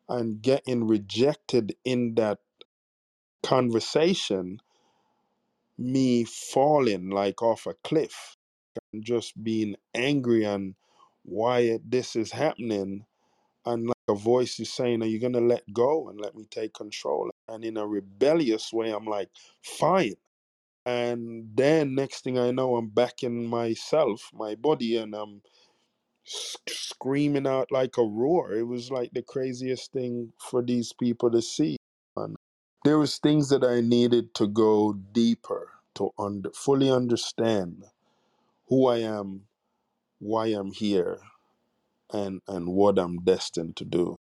and 0.07 0.41
getting 0.41 0.87
rejected 0.87 1.75
in 1.85 2.15
that 2.15 2.39
conversation, 3.43 4.59
me 5.77 6.25
falling 6.25 7.09
like 7.09 7.41
off 7.41 7.65
a 7.65 7.73
cliff 7.83 8.35
just 8.99 9.41
being 9.43 9.75
angry 9.93 10.43
and 10.43 10.75
why 11.23 11.79
this 11.85 12.15
is 12.15 12.31
happening 12.31 13.05
and 13.65 13.87
like 13.87 13.95
a 14.07 14.15
voice 14.15 14.59
is 14.59 14.71
saying, 14.71 15.03
Are 15.03 15.07
you 15.07 15.19
gonna 15.19 15.41
let 15.41 15.63
go 15.73 16.09
and 16.09 16.19
let 16.19 16.35
me 16.35 16.45
take 16.49 16.73
control? 16.73 17.29
And 17.47 17.63
in 17.63 17.77
a 17.77 17.85
rebellious 17.85 18.71
way, 18.73 18.91
I'm 18.91 19.05
like, 19.05 19.29
fine. 19.61 20.15
And 20.85 21.49
then 21.53 21.93
next 21.93 22.23
thing 22.23 22.39
I 22.39 22.51
know, 22.51 22.75
I'm 22.75 22.89
back 22.89 23.21
in 23.23 23.45
myself, 23.45 24.29
my 24.33 24.55
body, 24.55 24.97
and 24.97 25.13
I'm 25.13 25.41
screaming 26.23 27.47
out 27.47 27.71
like 27.71 27.97
a 27.97 28.03
roar. 28.03 28.53
It 28.53 28.67
was 28.67 28.89
like 28.89 29.11
the 29.13 29.21
craziest 29.21 29.91
thing 29.91 30.33
for 30.49 30.63
these 30.63 30.93
people 30.93 31.29
to 31.31 31.41
see. 31.41 31.77
And 32.15 32.35
there 32.85 32.97
was 32.97 33.17
things 33.17 33.49
that 33.49 33.63
I 33.63 33.81
needed 33.81 34.33
to 34.35 34.47
go 34.47 34.93
deeper 34.93 35.69
to 35.95 36.11
under, 36.17 36.49
fully 36.51 36.89
understand 36.89 37.83
who 38.69 38.87
I 38.87 38.99
am, 38.99 39.43
why 40.19 40.47
I'm 40.47 40.71
here, 40.71 41.19
and 42.13 42.41
and 42.47 42.69
what 42.69 42.99
I'm 42.99 43.23
destined 43.23 43.77
to 43.77 43.85
do. 43.85 44.17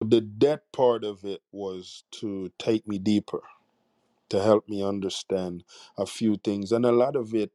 The 0.00 0.20
death 0.22 0.60
part 0.72 1.04
of 1.04 1.24
it 1.24 1.42
was 1.52 2.04
to 2.20 2.52
take 2.58 2.88
me 2.88 2.98
deeper, 2.98 3.42
to 4.30 4.42
help 4.42 4.68
me 4.68 4.82
understand 4.84 5.64
a 5.98 6.06
few 6.06 6.36
things, 6.36 6.72
and 6.72 6.86
a 6.86 6.92
lot 6.92 7.16
of 7.16 7.34
it 7.34 7.52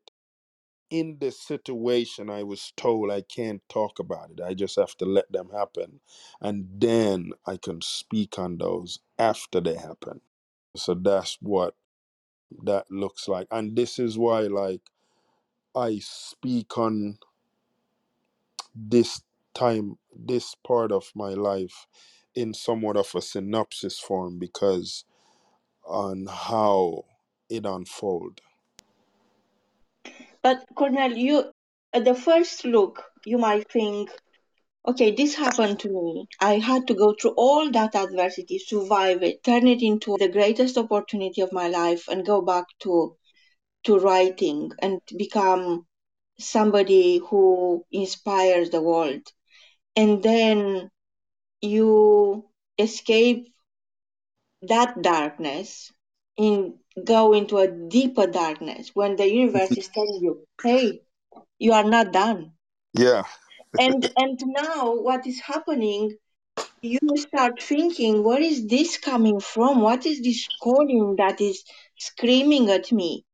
in 0.90 1.18
the 1.20 1.32
situation 1.32 2.30
I 2.30 2.44
was 2.44 2.72
told 2.78 3.12
I 3.12 3.22
can't 3.22 3.62
talk 3.70 4.00
about 4.00 4.32
it. 4.32 4.42
I 4.42 4.54
just 4.54 4.76
have 4.78 4.96
to 4.98 5.06
let 5.06 5.32
them 5.32 5.50
happen. 5.54 6.00
And 6.42 6.68
then 6.78 7.32
I 7.46 7.58
can 7.58 7.82
speak 7.82 8.40
on 8.40 8.58
those 8.58 9.00
after 9.20 9.60
they 9.60 9.76
happen. 9.76 10.22
So 10.76 10.94
that's 10.94 11.38
what 11.42 11.76
that 12.64 12.90
looks 12.92 13.28
like. 13.28 13.48
And 13.52 13.76
this 13.76 14.00
is 14.00 14.18
why 14.18 14.42
like 14.42 14.82
I 15.76 16.00
speak 16.00 16.78
on 16.78 17.20
this 18.76 19.22
time, 19.54 19.98
this 20.16 20.56
part 20.56 20.92
of 20.92 21.12
my 21.16 21.30
life 21.30 21.88
in 22.36 22.54
somewhat 22.54 22.98
of 22.98 23.14
a 23.16 23.22
synopsis 23.22 24.00
form 24.00 24.40
because 24.40 25.06
on 25.86 26.28
how 26.30 27.04
it 27.50 27.66
unfold. 27.66 28.42
But 30.42 30.64
Cornell, 30.76 31.12
you 31.12 31.52
at 31.94 32.06
the 32.06 32.16
first 32.16 32.66
look, 32.66 33.04
you 33.26 33.38
might 33.38 33.70
think, 33.72 34.10
okay, 34.88 35.12
this 35.12 35.36
happened 35.36 35.80
to 35.82 35.90
me. 35.90 36.28
I 36.40 36.60
had 36.60 36.88
to 36.88 36.94
go 36.96 37.14
through 37.14 37.34
all 37.38 37.72
that 37.72 37.96
adversity, 37.96 38.60
survive 38.60 39.24
it, 39.24 39.44
turn 39.44 39.68
it 39.68 39.82
into 39.82 40.18
the 40.18 40.30
greatest 40.30 40.78
opportunity 40.78 41.42
of 41.42 41.54
my 41.54 41.68
life, 41.70 42.08
and 42.08 42.26
go 42.26 42.42
back 42.42 42.66
to 42.80 43.16
to 43.86 43.98
writing 44.00 44.72
and 44.82 45.00
become 45.18 45.86
somebody 46.40 47.20
who 47.20 47.86
inspires 47.92 48.70
the 48.70 48.82
world. 48.82 49.22
And 49.96 50.24
then 50.24 50.90
you 51.62 52.46
escape 52.78 53.54
that 54.64 55.02
darkness 55.02 55.92
and 56.38 56.74
go 57.04 57.34
into 57.34 57.58
a 57.58 57.68
deeper 57.68 58.28
darkness 58.28 58.92
when 58.94 59.16
the 59.16 59.32
universe 59.32 59.78
is 59.78 59.88
telling 59.94 60.20
you, 60.22 60.46
hey, 60.62 61.02
you 61.60 61.74
are 61.74 61.84
not 61.84 62.12
done. 62.12 62.54
Yeah. 62.94 63.24
And 63.78 64.10
and 64.18 64.40
now 64.46 64.96
what 64.96 65.28
is 65.28 65.40
happening, 65.42 66.18
you 66.82 67.00
start 67.18 67.62
thinking, 67.62 68.24
where 68.24 68.42
is 68.42 68.68
this 68.68 68.98
coming 68.98 69.40
from? 69.40 69.82
What 69.82 70.06
is 70.06 70.22
this 70.22 70.48
calling 70.62 71.16
that 71.18 71.42
is 71.42 71.64
screaming 71.98 72.70
at 72.70 72.92
me? 72.92 73.26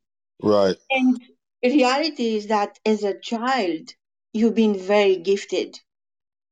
Right. 0.42 0.78
And 0.90 1.22
reality 1.64 2.36
is 2.36 2.48
that 2.48 2.80
as 2.86 3.04
a 3.04 3.20
child, 3.20 3.94
you've 4.34 4.56
been 4.56 4.78
very 4.80 5.18
gifted. 5.18 5.80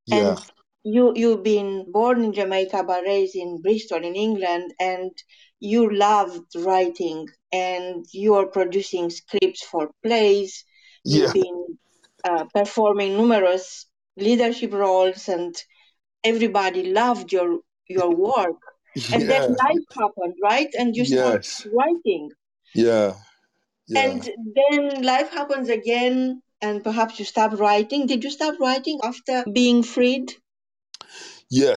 Yeah. 0.05 0.35
And 0.35 0.51
you 0.83 1.13
you've 1.15 1.43
been 1.43 1.91
born 1.91 2.23
in 2.23 2.33
Jamaica 2.33 2.83
but 2.83 3.03
raised 3.03 3.35
in 3.35 3.61
Bristol 3.61 4.03
in 4.03 4.15
England 4.15 4.73
and 4.79 5.11
you 5.59 5.93
loved 5.93 6.55
writing 6.55 7.27
and 7.51 8.05
you 8.11 8.35
are 8.35 8.47
producing 8.47 9.09
scripts 9.09 9.63
for 9.63 9.91
plays. 10.03 10.63
You've 11.09 11.31
Yeah. 11.31 11.33
been 11.33 11.62
uh, 12.23 12.45
performing 12.53 13.17
numerous 13.17 13.85
leadership 14.17 14.73
roles 14.73 15.27
and 15.29 15.55
everybody 16.23 16.91
loved 16.91 17.31
your 17.31 17.59
your 17.87 18.15
work. 18.15 18.57
And 19.11 19.29
then 19.29 19.41
life 19.41 19.85
happened, 19.97 20.35
right? 20.43 20.69
And 20.77 20.95
you 20.95 21.05
start 21.05 21.41
Yes. 21.45 21.67
writing 21.75 22.29
Yeah. 22.73 23.13
Yeah. 23.87 24.03
and 24.03 24.29
then 24.55 25.03
life 25.03 25.29
happens 25.31 25.69
again, 25.69 26.41
and 26.61 26.83
perhaps 26.83 27.19
you 27.19 27.25
stop 27.25 27.59
writing. 27.59 28.07
Did 28.07 28.23
you 28.23 28.31
stop 28.31 28.59
writing 28.59 28.99
after 29.03 29.43
being 29.51 29.83
freed? 29.83 30.31
Yeah. 31.49 31.75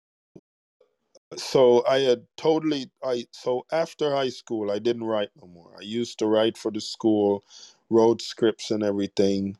so 1.37 1.85
I 1.87 1.99
had 1.99 2.25
totally 2.37 2.91
I 3.03 3.25
so 3.31 3.65
after 3.71 4.11
high 4.11 4.29
school 4.29 4.71
I 4.71 4.79
didn't 4.79 5.03
write 5.03 5.29
no 5.41 5.47
more. 5.47 5.75
I 5.77 5.83
used 5.83 6.19
to 6.19 6.27
write 6.27 6.57
for 6.57 6.71
the 6.71 6.81
school, 6.81 7.43
wrote 7.89 8.21
scripts 8.21 8.71
and 8.71 8.83
everything. 8.83 9.57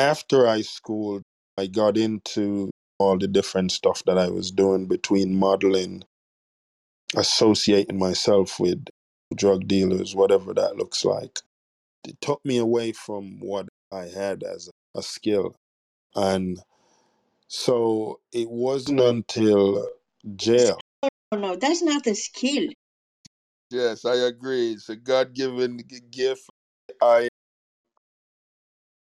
After 0.00 0.46
high 0.46 0.62
school, 0.62 1.20
I 1.58 1.66
got 1.66 1.98
into 1.98 2.70
all 2.98 3.18
the 3.18 3.28
different 3.28 3.70
stuff 3.70 4.02
that 4.06 4.16
I 4.16 4.30
was 4.30 4.50
doing 4.50 4.86
between 4.86 5.38
modeling, 5.38 6.04
associating 7.14 7.98
myself 7.98 8.58
with 8.58 8.82
drug 9.34 9.68
dealers, 9.68 10.14
whatever 10.14 10.54
that 10.54 10.76
looks 10.76 11.04
like. 11.04 11.40
It 12.08 12.18
took 12.22 12.42
me 12.46 12.56
away 12.56 12.92
from 12.92 13.40
what 13.40 13.68
I 13.92 14.04
had 14.04 14.42
as 14.42 14.70
a 14.96 15.02
skill. 15.02 15.54
And 16.16 16.58
so 17.48 18.20
it 18.32 18.48
wasn't 18.48 19.00
until 19.00 19.86
jail. 20.34 20.80
Oh, 21.02 21.36
no, 21.36 21.56
that's 21.56 21.82
not 21.82 22.06
a 22.06 22.14
skill. 22.14 22.68
Yes, 23.70 24.06
I 24.06 24.14
agree. 24.14 24.72
It's 24.72 24.88
a 24.88 24.96
God 24.96 25.34
given 25.34 25.82
gift. 26.10 26.48
I 27.02 27.28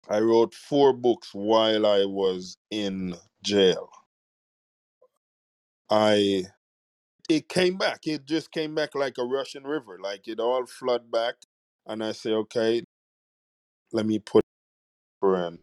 I 0.10 0.20
wrote 0.20 0.54
four 0.54 0.94
books 0.94 1.30
while 1.34 1.86
I 1.86 2.06
was 2.06 2.58
in 2.72 3.16
jail. 3.44 3.90
I 5.90 6.46
it 7.30 7.50
came 7.50 7.78
back. 7.78 8.08
It 8.08 8.26
just 8.26 8.52
came 8.52 8.74
back 8.74 8.96
like 8.96 9.18
a 9.18 9.26
Russian 9.26 9.64
river. 9.64 9.98
Like 10.02 10.28
it 10.28 10.40
all 10.40 10.66
flooded 10.66 11.12
back. 11.12 11.36
And 11.86 12.04
I 12.04 12.14
say, 12.14 12.32
okay, 12.32 12.84
let 13.92 14.06
me 14.06 14.20
put 14.20 14.44
in 15.24 15.60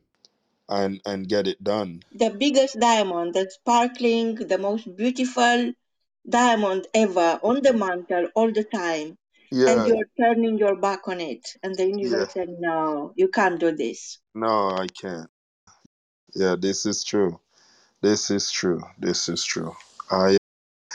and 0.68 1.00
and 1.06 1.28
get 1.28 1.46
it 1.46 1.62
done. 1.62 2.02
The 2.12 2.30
biggest 2.30 2.78
diamond, 2.78 3.34
the 3.34 3.48
sparkling, 3.50 4.34
the 4.34 4.58
most 4.58 4.94
beautiful 4.96 5.72
diamond 6.28 6.86
ever 6.94 7.38
on 7.42 7.62
the 7.62 7.72
mantle 7.72 8.28
all 8.34 8.50
the 8.52 8.64
time. 8.64 9.16
And 9.66 9.84
Yeah, 9.84 9.86
you're 9.86 10.06
turning 10.20 10.58
your 10.58 10.76
back 10.76 11.08
on 11.08 11.20
it. 11.20 11.48
And 11.62 11.76
the 11.76 11.86
yeah. 12.02 12.26
universe 12.26 12.32
said, 12.34 12.48
no, 12.58 13.12
you 13.16 13.28
can't 13.28 13.60
do 13.60 13.72
this. 13.76 14.18
No, 14.34 14.70
I 14.70 14.88
can't. 15.00 15.30
Yeah, 16.34 16.56
this 16.58 16.86
is 16.86 17.04
true. 17.04 17.40
This 18.02 18.30
is 18.30 18.50
true. 18.50 18.82
This 18.98 19.28
is 19.28 19.44
true. 19.44 19.74
I 20.10 20.36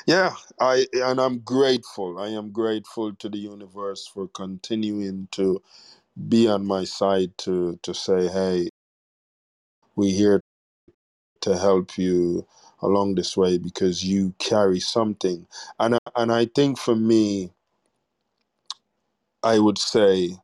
yeah, 0.08 0.34
I 0.60 0.88
and 0.94 1.20
I'm 1.22 1.40
grateful. 1.40 2.20
I 2.20 2.30
am 2.30 2.52
grateful 2.52 3.14
to 3.16 3.30
the 3.30 3.38
universe 3.40 4.08
for 4.08 4.28
continuing 4.30 5.28
to 5.34 5.62
be 6.30 6.48
on 6.50 6.66
my 6.68 6.86
side 6.86 7.38
to 7.40 7.80
to 7.84 7.94
say, 7.94 8.28
hey, 8.30 8.70
we're 9.96 10.14
here 10.16 10.42
to 11.42 11.58
help 11.58 11.98
you 11.98 12.48
along 12.82 13.16
this 13.16 13.38
way 13.38 13.58
because 13.58 14.04
you 14.06 14.34
carry 14.40 14.80
something. 14.80 15.48
And 15.80 15.96
I, 15.96 16.00
and 16.16 16.32
I 16.32 16.46
think 16.46 16.78
for 16.80 16.96
me, 16.96 17.52
I 19.44 19.60
would 19.60 19.78
say, 19.78 20.38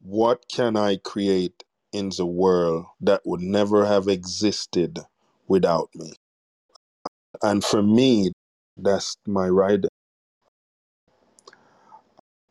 what 0.00 0.44
can 0.48 0.76
I 0.76 0.96
create 0.96 1.64
in 1.92 2.10
the 2.16 2.26
world 2.26 2.86
that 3.00 3.22
would 3.24 3.40
never 3.40 3.86
have 3.86 4.08
existed 4.08 5.00
without 5.48 5.90
me? 5.94 6.14
And 7.42 7.64
for 7.64 7.82
me, 7.82 8.32
that's 8.76 9.16
my 9.26 9.48
ride. 9.48 9.86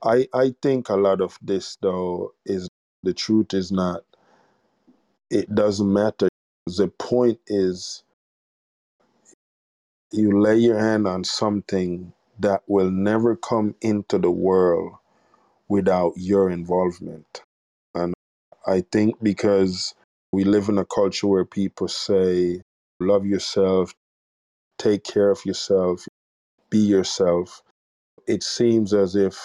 I 0.04 0.28
I 0.34 0.56
think 0.62 0.90
a 0.90 0.96
lot 0.96 1.22
of 1.22 1.38
this 1.42 1.78
though 1.82 2.34
is 2.46 2.70
the 3.04 3.14
truth 3.14 3.54
is 3.54 3.72
not 3.72 4.04
it 5.30 5.54
doesn't 5.54 5.92
matter. 5.92 6.30
The 6.68 6.88
point 6.90 7.40
is 7.48 8.04
you 10.12 10.42
lay 10.42 10.58
your 10.58 10.80
hand 10.80 11.08
on 11.08 11.24
something 11.24 12.14
that 12.40 12.64
will 12.68 12.92
never 12.92 13.36
come 13.36 13.76
into 13.82 14.18
the 14.18 14.32
world 14.32 14.94
without 15.72 16.14
your 16.18 16.52
involvement. 16.52 17.44
And 17.96 18.14
I 18.68 18.84
think 18.92 19.16
because 19.24 19.96
we 20.32 20.46
live 20.46 20.70
in 20.70 20.80
a 20.80 20.86
culture 20.86 21.28
where 21.28 21.46
people 21.46 21.90
say, 21.90 22.62
love 23.00 23.26
yourself, 23.26 23.94
take 24.80 25.04
care 25.04 25.32
of 25.32 25.46
yourself, 25.46 26.06
be 26.72 26.80
yourself, 26.80 27.62
it 28.28 28.44
seems 28.44 28.94
as 28.94 29.16
if 29.16 29.38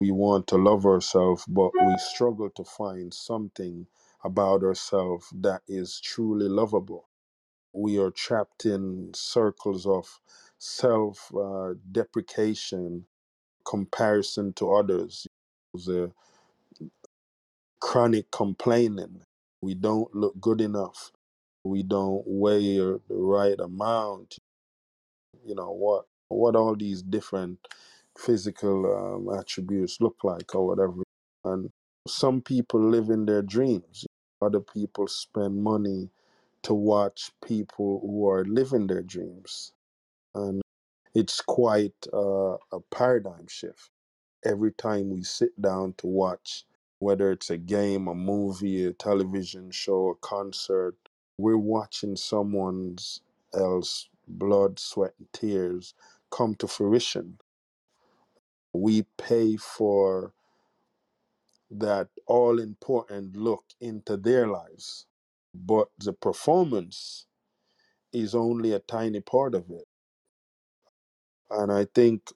we 0.00 0.10
want 0.10 0.46
to 0.48 0.56
love 0.56 0.86
ourselves, 0.86 1.44
but 1.48 1.70
we 1.74 1.96
struggle 1.98 2.50
to 2.56 2.64
find 2.64 3.14
something 3.14 3.86
about 4.24 4.62
ourselves 4.64 5.26
that 5.40 5.62
is 5.68 6.00
truly 6.00 6.48
lovable. 6.48 7.08
We 7.74 7.98
are 7.98 8.10
trapped 8.10 8.66
in 8.66 9.12
circles 9.14 9.86
of 9.86 10.06
self 10.58 11.30
uh, 11.36 11.74
deprecation, 11.92 13.06
comparison 13.66 14.54
to 14.54 14.74
others, 14.74 15.26
the 15.74 16.12
chronic 17.80 18.30
complaining. 18.30 19.22
We 19.62 19.74
don't 19.74 20.14
look 20.14 20.40
good 20.40 20.60
enough. 20.60 21.12
We 21.64 21.82
don't 21.82 22.22
weigh 22.26 22.78
the 22.78 23.00
right 23.10 23.58
amount. 23.58 24.36
You 25.44 25.54
know 25.54 25.72
what? 25.72 26.06
What 26.28 26.56
all 26.56 26.76
these 26.76 27.02
different 27.02 27.58
physical 28.18 28.86
um, 29.28 29.38
attributes 29.38 30.00
look 30.00 30.16
like, 30.22 30.54
or 30.54 30.66
whatever. 30.66 31.02
And 31.44 31.70
some 32.06 32.40
people 32.40 32.80
live 32.80 33.10
in 33.10 33.26
their 33.26 33.42
dreams. 33.42 34.06
Other 34.40 34.60
people 34.60 35.06
spend 35.08 35.62
money 35.62 36.10
to 36.62 36.74
watch 36.74 37.30
people 37.44 38.00
who 38.00 38.28
are 38.28 38.44
living 38.44 38.86
their 38.86 39.02
dreams. 39.02 39.72
And 40.34 40.62
it's 41.14 41.40
quite 41.40 41.94
uh, 42.12 42.54
a 42.72 42.80
paradigm 42.90 43.46
shift 43.48 43.90
every 44.44 44.72
time 44.72 45.10
we 45.10 45.22
sit 45.22 45.60
down 45.60 45.94
to 45.98 46.06
watch, 46.06 46.64
whether 47.00 47.32
it's 47.32 47.50
a 47.50 47.58
game, 47.58 48.08
a 48.08 48.14
movie, 48.14 48.86
a 48.86 48.92
television 48.92 49.70
show, 49.70 50.10
a 50.10 50.14
concert, 50.16 50.96
we're 51.38 51.58
watching 51.58 52.16
someone's 52.16 53.22
else 53.54 54.08
blood, 54.28 54.78
sweat, 54.78 55.14
and 55.18 55.32
tears 55.32 55.94
come 56.30 56.54
to 56.56 56.68
fruition. 56.68 57.38
We 58.74 59.04
pay 59.18 59.56
for 59.56 60.34
that 61.70 62.08
all 62.26 62.60
important 62.60 63.36
look 63.36 63.64
into 63.80 64.16
their 64.16 64.46
lives, 64.48 65.06
but 65.54 65.88
the 65.98 66.12
performance 66.12 67.26
is 68.12 68.34
only 68.34 68.72
a 68.74 68.80
tiny 68.80 69.20
part 69.20 69.54
of 69.54 69.70
it. 69.70 69.86
And 71.50 71.72
I 71.72 71.86
think 71.94 72.30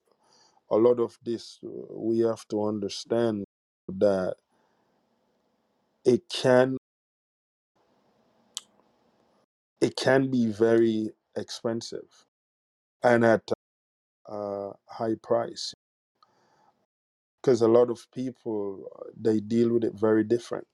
a 0.70 0.76
lot 0.76 1.00
of 1.00 1.18
this, 1.24 1.58
uh, 1.64 1.68
we 1.94 2.20
have 2.20 2.46
to 2.48 2.64
understand 2.64 3.44
that 3.88 4.36
it 6.04 6.22
can 6.30 6.76
it 9.80 9.96
can 9.96 10.30
be 10.30 10.46
very 10.46 11.10
expensive 11.36 12.26
and 13.02 13.24
at 13.24 13.42
a 14.26 14.72
high 14.88 15.16
price. 15.22 15.74
Because 17.42 17.62
a 17.62 17.68
lot 17.68 17.90
of 17.90 18.06
people 18.14 18.88
they 19.20 19.40
deal 19.40 19.74
with 19.74 19.84
it 19.84 19.94
very 19.94 20.24
different. 20.24 20.66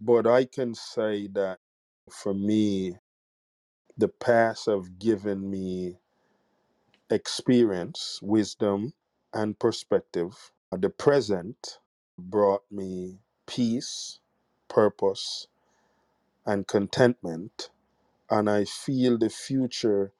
But 0.00 0.26
i 0.26 0.44
can 0.44 0.74
say 0.74 1.28
that 1.28 1.58
for 2.10 2.34
me 2.34 2.96
the 3.96 4.08
past 4.08 4.66
have 4.66 4.98
given 4.98 5.50
me 5.50 5.98
experience 7.10 8.18
wisdom 8.22 8.92
and 9.32 9.58
perspective 9.58 10.52
uh, 10.72 10.76
the 10.76 10.90
present 10.90 11.78
brought 12.18 12.62
me 12.70 13.18
peace 13.46 14.18
purpose 14.68 15.46
and 16.46 16.66
contentment 16.66 17.70
and 18.30 18.48
i 18.48 18.64
feel 18.64 19.18
the 19.18 19.30
future 19.30 20.12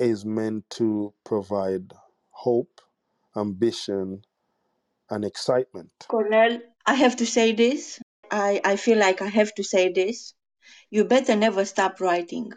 is 0.00 0.24
meant 0.24 0.68
to 0.70 1.12
provide 1.24 1.92
hope, 2.30 2.80
ambition, 3.36 4.24
and 5.10 5.24
excitement. 5.24 5.90
Cornell, 6.08 6.58
I 6.86 6.94
have 6.94 7.16
to 7.16 7.26
say 7.26 7.52
this. 7.52 8.00
I, 8.30 8.60
I 8.64 8.76
feel 8.76 8.98
like 8.98 9.20
I 9.20 9.28
have 9.28 9.54
to 9.56 9.62
say 9.62 9.92
this. 9.92 10.32
You 10.90 11.04
better 11.04 11.36
never 11.36 11.64
stop 11.64 12.00
writing 12.00 12.52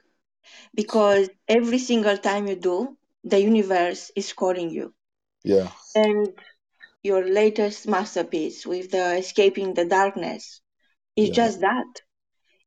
because 0.74 1.30
every 1.47 1.80
single 1.80 2.18
time 2.18 2.47
you 2.47 2.55
do, 2.55 2.97
the 3.24 3.39
universe 3.39 4.11
is 4.15 4.34
calling 4.34 4.69
you. 4.69 4.93
Yeah, 5.43 5.69
And 5.95 6.34
your 7.03 7.26
latest 7.26 7.88
masterpiece 7.88 8.65
with 8.65 8.91
the 8.91 9.17
Escaping 9.17 9.74
the 9.74 9.86
Darkness 9.86 10.61
is 11.15 11.30
yeah, 11.30 11.36
just 11.36 11.61
that. 11.61 12.01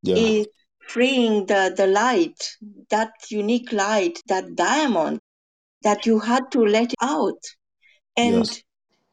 yeah, 0.03 0.17
Is 0.17 0.47
freeing 0.89 1.47
the, 1.47 1.75
the 1.77 1.87
light, 1.87 2.57
that 2.91 3.13
unique 3.31 3.73
light, 3.73 4.21
that 4.29 4.55
diamond 4.55 5.21
that 5.83 6.07
you 6.07 6.19
had 6.21 6.51
to 6.53 6.61
let 6.61 6.93
out. 7.01 7.43
And 8.17 8.35
yes, 8.41 8.63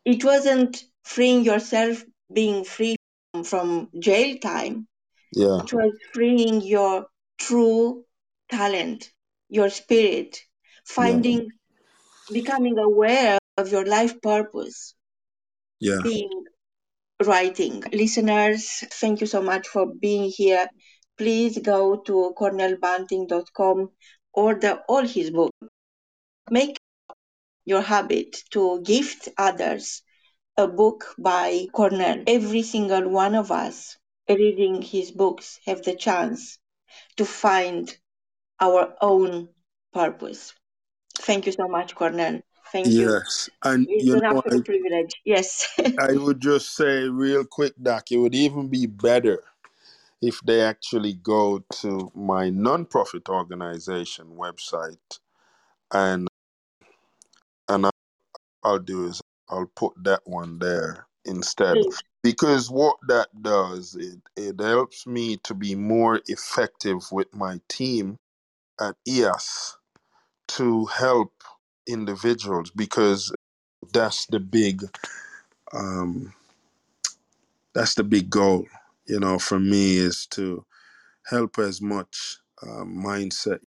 it 0.06 0.24
wasn't 0.24 0.84
freeing 1.04 1.44
yourself 1.44 2.04
being 2.34 2.64
free 2.64 2.96
from, 3.34 3.44
from 3.44 3.90
jail 4.00 4.38
time. 4.40 4.88
yeah, 5.32 5.62
It 5.64 5.74
was 5.74 5.94
freeing 6.14 6.62
your 6.62 7.08
true 7.40 8.06
talent, 8.50 9.12
your 9.50 9.70
spirit, 9.70 10.40
finding, 10.86 11.42
yeah. 11.42 12.34
becoming 12.42 12.78
aware 12.78 13.40
of 13.58 13.72
your 13.72 13.86
life 13.86 14.22
purpose. 14.22 14.96
Yeah. 15.80 16.00
Being 16.04 16.46
writing. 17.26 17.84
Listeners, 17.92 18.84
thank 18.92 19.22
you 19.22 19.28
so 19.28 19.42
much 19.42 19.68
for 19.68 19.86
being 19.88 20.32
here. 20.36 20.68
Please 21.18 21.60
go 21.60 21.98
to 21.98 22.34
cornellbunting.com, 22.38 23.90
order 24.34 24.80
all 24.88 25.06
his 25.06 25.30
books. 25.30 25.58
Make 26.50 26.78
your 27.66 27.82
habit 27.82 28.36
to 28.52 28.82
gift 28.82 29.30
others 29.38 30.02
a 30.58 30.68
book 30.68 31.16
by 31.18 31.68
Cornell. 31.74 32.24
Every 32.28 32.64
single 32.64 33.10
one 33.10 33.36
of 33.36 33.52
us 33.52 33.98
reading 34.30 34.82
his 34.82 35.12
books 35.12 35.60
have 35.66 35.84
the 35.84 35.96
chance 35.96 36.58
to 37.18 37.26
find 37.26 37.96
our 38.60 38.96
own 39.02 39.50
purpose. 39.94 40.54
Thank 41.24 41.46
you 41.46 41.52
so 41.52 41.68
much, 41.68 41.96
Cornell. 41.96 42.42
Thank 42.72 42.88
yes. 42.88 42.96
you. 42.96 43.12
Yes, 43.12 43.50
and 43.64 43.88
it's 43.90 44.06
you 44.06 44.16
an 44.16 44.22
know, 44.22 44.38
absolute 44.38 44.62
I, 44.62 44.66
privilege. 44.66 45.14
Yes. 45.26 45.68
I 46.00 46.14
would 46.14 46.42
just 46.42 46.76
say 46.76 47.04
real 47.04 47.46
quick, 47.46 47.74
Doc, 47.82 48.12
it 48.12 48.18
would 48.18 48.36
even 48.36 48.68
be 48.68 48.88
better 48.88 49.44
if 50.22 50.40
they 50.42 50.62
actually 50.62 51.14
go 51.14 51.64
to 51.82 52.12
my 52.16 52.50
nonprofit 52.50 53.28
organization 53.30 54.36
website 54.38 55.20
and 55.92 56.28
and 57.68 57.90
I'll 58.64 58.80
do 58.80 59.08
is 59.08 59.22
I'll 59.50 59.72
put 59.76 59.94
that 60.04 60.22
one 60.26 60.60
there 60.60 61.08
instead 61.26 61.76
Please. 61.76 62.02
because 62.22 62.70
what 62.70 62.96
that 63.10 63.28
does 63.42 63.96
it 63.96 64.20
it 64.38 64.60
helps 64.62 65.06
me 65.06 65.38
to 65.44 65.54
be 65.54 65.76
more 65.76 66.22
effective 66.28 67.04
with 67.12 67.34
my 67.36 67.60
team 67.68 68.18
at 68.80 68.96
EAS 69.06 69.78
to 70.58 70.86
help 70.88 71.34
individuals 71.88 72.72
because 72.72 73.34
that's 73.94 74.28
the 74.28 74.40
big 74.40 74.84
um 75.74 76.34
that's 77.74 77.96
the 77.96 78.04
big 78.04 78.30
goal 78.30 78.66
you 79.08 79.20
know 79.20 79.40
for 79.40 79.60
me 79.60 79.98
is 79.98 80.28
to 80.28 80.64
help 81.28 81.60
as 81.60 81.82
much 81.82 82.40
uh, 82.64 82.84
mindset 82.86 83.60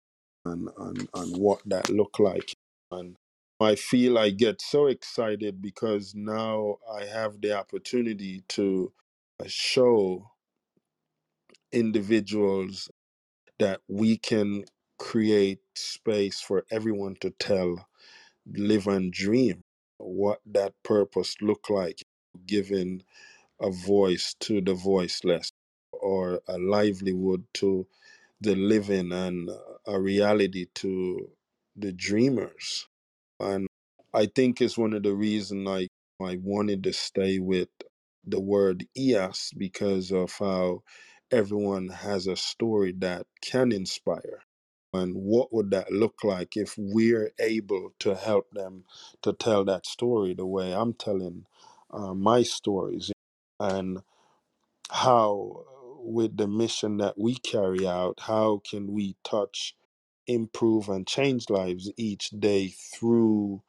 and, 0.45 0.68
and 0.78 1.09
and 1.14 1.37
what 1.37 1.61
that 1.66 1.89
look 1.91 2.18
like. 2.18 2.55
And 2.91 3.16
I 3.61 3.76
feel 3.76 4.18
I 4.18 4.30
get 4.30 4.61
so 4.61 4.87
excited 4.87 5.62
because 5.62 6.14
now 6.14 6.78
I 6.93 7.05
have 7.05 7.41
the 7.41 7.57
opportunity 7.59 8.45
to 8.51 8.93
uh, 9.41 9.45
show 9.47 10.30
individuals 11.72 12.91
that 13.59 13.80
we 13.89 14.18
can 14.18 14.64
create 14.99 15.61
space 15.76 16.40
for 16.40 16.64
everyone 16.70 17.16
to 17.20 17.30
tell, 17.32 17.86
live, 18.47 18.86
and 18.88 19.12
dream 19.12 19.62
what 19.99 20.40
that 20.47 20.74
purpose 20.84 21.36
look 21.42 21.70
like, 21.70 22.03
giving 22.47 23.03
a 23.61 23.70
voice 23.70 24.34
to 24.40 24.61
the 24.61 24.74
voiceless 24.74 25.51
or 25.92 26.40
a 26.49 26.59
livelihood 26.59 27.45
to 27.55 27.86
the 28.40 28.55
living 28.57 29.12
and 29.12 29.51
a 29.86 30.01
reality 30.01 30.66
to 30.74 31.30
the 31.76 31.92
dreamers 31.92 32.86
and 33.40 33.66
I 34.14 34.26
think 34.26 34.61
it's 34.62 34.78
one 34.78 34.95
of 34.95 35.03
the 35.03 35.14
reasons 35.14 35.68
I 35.68 35.88
I 36.20 36.38
wanted 36.42 36.84
to 36.84 36.95
stay 36.95 37.38
with 37.40 37.68
the 38.26 38.40
word 38.40 38.86
EAS 38.97 39.53
because 39.57 40.12
of 40.12 40.32
how 40.38 40.82
everyone 41.32 41.88
has 41.90 42.26
a 42.26 42.36
story 42.36 42.95
that 43.01 43.26
can 43.42 43.72
inspire. 43.72 44.43
And 44.95 45.14
what 45.16 45.53
would 45.53 45.70
that 45.72 45.92
look 45.92 46.24
like 46.24 46.57
if 46.57 46.74
we're 46.78 47.32
able 47.38 47.92
to 48.01 48.14
help 48.14 48.51
them 48.53 48.84
to 49.22 49.32
tell 49.32 49.64
that 49.64 49.86
story 49.86 50.34
the 50.34 50.47
way 50.47 50.72
I'm 50.72 50.95
telling 50.95 51.47
uh, 51.90 52.14
my 52.14 52.42
stories? 52.42 53.12
And 53.59 54.03
how, 54.90 55.64
with 55.99 56.36
the 56.36 56.47
mission 56.49 56.99
that 56.99 57.18
we 57.18 57.34
carry 57.36 57.86
out, 57.86 58.20
how 58.20 58.62
can 58.68 58.92
we 58.92 59.16
touch, 59.24 59.74
improve, 60.26 60.88
and 60.88 61.07
change 61.07 61.51
lives 61.51 61.90
each 61.97 62.30
day 62.30 62.68
through 62.68 63.62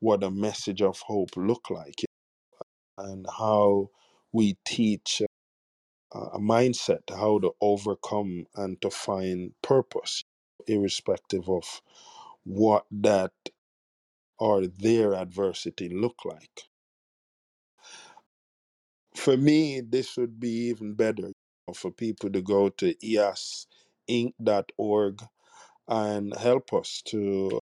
what 0.00 0.22
a 0.22 0.30
message 0.30 0.82
of 0.82 1.00
hope 1.00 1.30
look 1.36 1.70
like 1.70 2.04
and 2.98 3.26
how 3.38 3.90
we 4.32 4.56
teach 4.66 5.22
uh, 6.14 6.28
a 6.34 6.38
mindset 6.38 7.00
how 7.10 7.38
to 7.38 7.52
overcome 7.60 8.46
and 8.56 8.80
to 8.80 8.90
find 8.90 9.52
purpose 9.62 10.22
irrespective 10.68 11.48
of 11.48 11.82
what 12.44 12.86
that 12.90 13.32
or 14.38 14.66
their 14.66 15.14
adversity 15.14 15.88
look 15.90 16.16
like. 16.24 16.62
For 19.16 19.36
me 19.36 19.80
this 19.82 20.16
would 20.16 20.40
be 20.40 20.68
even 20.70 20.94
better 20.94 21.32
for 21.74 21.90
people 21.92 22.30
to 22.32 22.42
go 22.42 22.70
to 22.70 22.94
easinc.org 24.08 25.22
and 25.88 26.36
help 26.36 26.72
us 26.74 27.02
to 27.06 27.60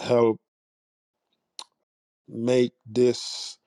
help 0.00 0.38
make 2.28 2.72
this 2.86 3.58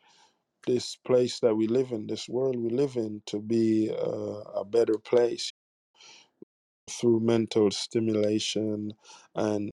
this 0.67 0.97
place 1.05 1.39
that 1.41 1.55
we 1.55 1.67
live 1.67 1.91
in, 1.91 2.07
this 2.07 2.29
world 2.29 2.57
we 2.57 2.69
live 2.69 2.95
in, 2.97 3.21
to 3.27 3.39
be 3.41 3.91
uh, 3.91 4.41
a 4.61 4.65
better 4.65 4.97
place 4.97 5.51
through 6.89 7.19
mental 7.19 7.71
stimulation 7.71 8.93
and 9.35 9.71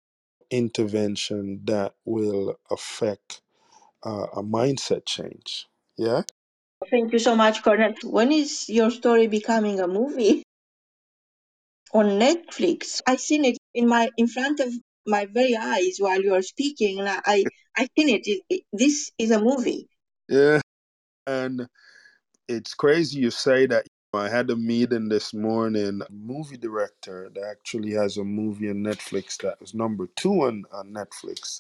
intervention 0.52 1.62
that 1.66 1.94
will 2.06 2.56
affect 2.72 3.42
uh, 4.06 4.28
a 4.34 4.44
mindset 4.44 5.06
change. 5.06 5.68
Yeah. 5.98 6.24
Thank 6.90 7.14
you 7.14 7.20
so 7.20 7.36
much, 7.36 7.62
Cornell. 7.64 7.94
When 8.04 8.32
is 8.32 8.70
your 8.70 8.90
story 8.90 9.28
becoming 9.28 9.80
a 9.80 9.88
movie 9.88 10.44
on 11.94 12.06
Netflix? 12.20 13.02
I 13.06 13.18
seen 13.18 13.46
it 13.46 13.58
in 13.74 13.88
my 13.88 14.10
in 14.18 14.28
front 14.28 14.60
of 14.60 14.74
my 15.06 15.26
very 15.26 15.56
eyes 15.56 15.98
while 16.00 16.22
you 16.22 16.34
are 16.36 16.42
speaking, 16.42 17.00
and 17.00 17.10
I 17.10 17.46
I 17.76 17.88
seen 17.98 18.10
it. 18.10 18.28
It- 18.28 18.44
it- 18.50 18.64
This 18.72 19.12
is 19.18 19.32
a 19.32 19.42
movie. 19.42 19.88
Yeah. 20.30 20.62
And 21.28 21.68
it's 22.48 22.74
crazy 22.74 23.20
you 23.20 23.32
say 23.32 23.68
that. 23.68 23.86
I 24.14 24.30
had 24.30 24.50
a 24.52 24.56
meeting 24.58 25.10
this 25.10 25.34
morning. 25.34 26.02
A 26.08 26.12
movie 26.14 26.58
director 26.58 27.32
that 27.36 27.44
actually 27.44 27.94
has 27.94 28.18
a 28.18 28.24
movie 28.26 28.70
on 28.70 28.78
Netflix 28.78 29.38
that 29.44 29.62
was 29.62 29.74
number 29.76 30.08
two 30.16 30.44
on, 30.44 30.66
on 30.74 30.94
Netflix 30.94 31.56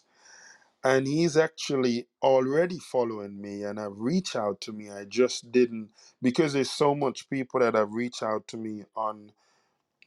and 0.83 1.07
he's 1.07 1.37
actually 1.37 2.07
already 2.23 2.79
following 2.79 3.41
me 3.41 3.63
and 3.65 3.79
have 3.79 3.93
reached 3.97 4.35
out 4.37 4.61
to 4.61 4.73
me 4.73 4.91
i 4.91 5.05
just 5.05 5.51
didn't 5.53 5.89
because 6.23 6.53
there's 6.53 6.71
so 6.71 6.95
much 6.95 7.29
people 7.29 7.61
that 7.61 7.75
have 7.75 7.93
reached 7.93 8.23
out 8.23 8.47
to 8.49 8.57
me 8.57 8.85
on 8.97 9.31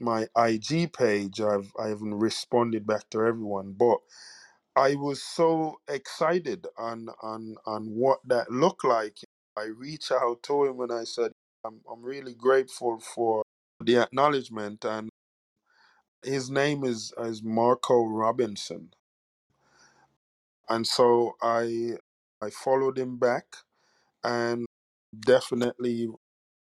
my 0.01 0.27
ig 0.47 0.93
page 0.93 1.41
i've 1.41 1.73
i 1.81 1.89
haven't 1.89 2.15
responded 2.15 2.87
back 2.87 3.09
to 3.11 3.21
everyone 3.21 3.73
but 3.79 3.99
i 4.77 4.95
was 4.97 5.23
so 5.23 5.77
excited 5.89 6.67
on 6.79 7.09
on 7.23 7.57
on 7.67 7.87
what 7.87 8.21
that 8.27 8.51
looked 8.53 8.85
like 8.85 9.19
i 9.59 9.65
reached 9.65 10.13
out 10.13 10.43
to 10.43 10.67
him 10.67 10.81
and 10.81 10.93
i 10.93 11.05
said 11.05 11.32
i'm, 11.67 11.81
I'm 11.91 12.03
really 12.03 12.35
grateful 12.35 13.01
for 13.01 13.43
the 13.85 13.99
acknowledgement 13.99 14.85
and 14.85 15.11
his 16.25 16.51
name 16.51 16.85
is 16.85 17.13
is 17.19 17.43
marco 17.43 18.05
robinson. 18.07 18.91
And 20.71 20.87
so 20.87 21.37
I 21.43 21.95
I 22.43 22.51
followed 22.51 22.99
him 22.99 23.19
back, 23.19 23.47
and 24.25 24.67
definitely 25.19 26.09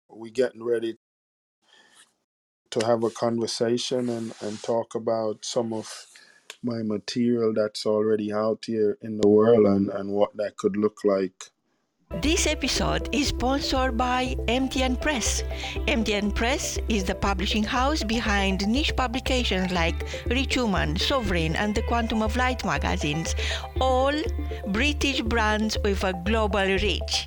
we're 0.09 0.31
getting 0.31 0.63
ready 0.63 0.97
to 2.71 2.85
have 2.85 3.03
a 3.03 3.11
conversation 3.11 4.09
and 4.09 4.33
and 4.41 4.61
talk 4.63 4.95
about 4.95 5.45
some 5.45 5.73
of 5.73 6.07
my 6.63 6.83
material 6.83 7.53
that's 7.53 7.85
already 7.85 8.33
out 8.33 8.63
here 8.67 8.97
in 9.01 9.19
the 9.19 9.29
world 9.29 9.65
and 9.67 9.89
and 9.89 10.11
what 10.11 10.35
that 10.37 10.57
could 10.57 10.77
look 10.77 10.99
like 11.05 11.51
This 12.19 12.45
episode 12.45 13.07
is 13.13 13.29
sponsored 13.29 13.95
by 13.95 14.35
MTN 14.49 14.99
Press. 14.99 15.43
MTN 15.87 16.35
Press 16.35 16.77
is 16.89 17.05
the 17.05 17.15
publishing 17.15 17.63
house 17.63 18.03
behind 18.03 18.67
niche 18.67 18.93
publications 18.97 19.71
like 19.71 19.95
Rich 20.27 20.57
Woman, 20.57 20.97
Sovereign, 20.97 21.55
and 21.55 21.73
the 21.73 21.83
Quantum 21.83 22.21
of 22.21 22.35
Light 22.35 22.65
magazines, 22.65 23.33
all 23.79 24.13
British 24.67 25.21
brands 25.21 25.77
with 25.85 26.03
a 26.03 26.11
global 26.25 26.65
reach. 26.65 27.25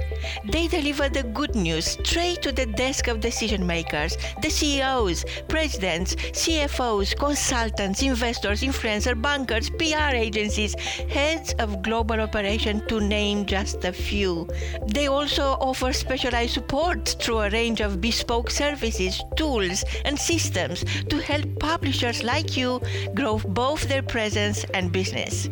They 0.53 0.69
deliver 0.69 1.09
the 1.09 1.23
good 1.23 1.55
news 1.55 1.87
straight 1.87 2.43
to 2.43 2.53
the 2.53 2.67
desk 2.67 3.09
of 3.09 3.21
decision 3.21 3.67
makers, 3.67 4.19
the 4.43 4.51
CEOs, 4.51 5.25
presidents, 5.49 6.15
CFOs, 6.15 7.17
consultants, 7.17 8.03
investors, 8.03 8.61
influencers, 8.61 9.21
bankers, 9.21 9.71
PR 9.71 10.15
agencies, 10.15 10.75
heads 11.09 11.55
of 11.59 11.83
global 11.83 12.21
operation, 12.21 12.87
to 12.89 13.01
name 13.01 13.47
just 13.47 13.85
a 13.85 13.93
few. 13.93 14.47
They 14.87 15.09
also 15.09 15.57
offer 15.61 15.93
specialized 15.93 16.55
support 16.55 17.17
through 17.21 17.41
a 17.41 17.51
range 17.51 17.81
of 17.81 18.01
bespoke 18.01 18.51
services, 18.51 19.23
tools, 19.37 19.85
and 20.05 20.19
systems 20.19 20.85
to 21.09 21.21
help 21.21 21.59
publishers 21.59 22.23
like 22.23 22.57
you 22.57 22.81
grow 23.15 23.39
both 23.39 23.89
their 23.89 24.03
presence 24.03 24.65
and 24.75 24.93
business. 24.93 25.49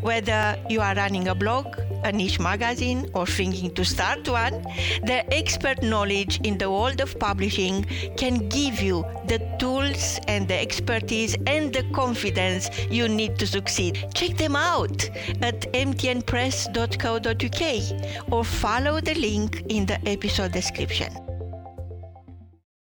Whether 0.00 0.58
you 0.68 0.80
are 0.80 0.94
running 0.94 1.28
a 1.28 1.34
blog, 1.34 1.66
a 2.04 2.12
niche 2.12 2.40
magazine, 2.40 3.10
or 3.14 3.26
thinking 3.26 3.74
to 3.74 3.84
start 3.84 4.26
one, 4.28 4.64
their 5.04 5.24
expert 5.30 5.82
knowledge 5.82 6.40
in 6.44 6.58
the 6.58 6.70
world 6.70 7.00
of 7.00 7.18
publishing 7.18 7.84
can 8.16 8.48
give 8.48 8.80
you 8.80 9.04
the 9.26 9.38
tools 9.58 10.18
and 10.26 10.48
the 10.48 10.58
expertise 10.58 11.36
and 11.46 11.72
the 11.72 11.84
confidence 11.92 12.68
you 12.90 13.08
need 13.08 13.38
to 13.38 13.46
succeed. 13.46 14.06
Check 14.14 14.36
them 14.36 14.56
out 14.56 15.08
at 15.42 15.72
mtnpress.co.uk 15.72 18.32
or 18.32 18.44
follow 18.60 19.00
the 19.00 19.14
link 19.14 19.62
in 19.70 19.86
the 19.86 19.98
episode 20.06 20.52
description. 20.52 21.29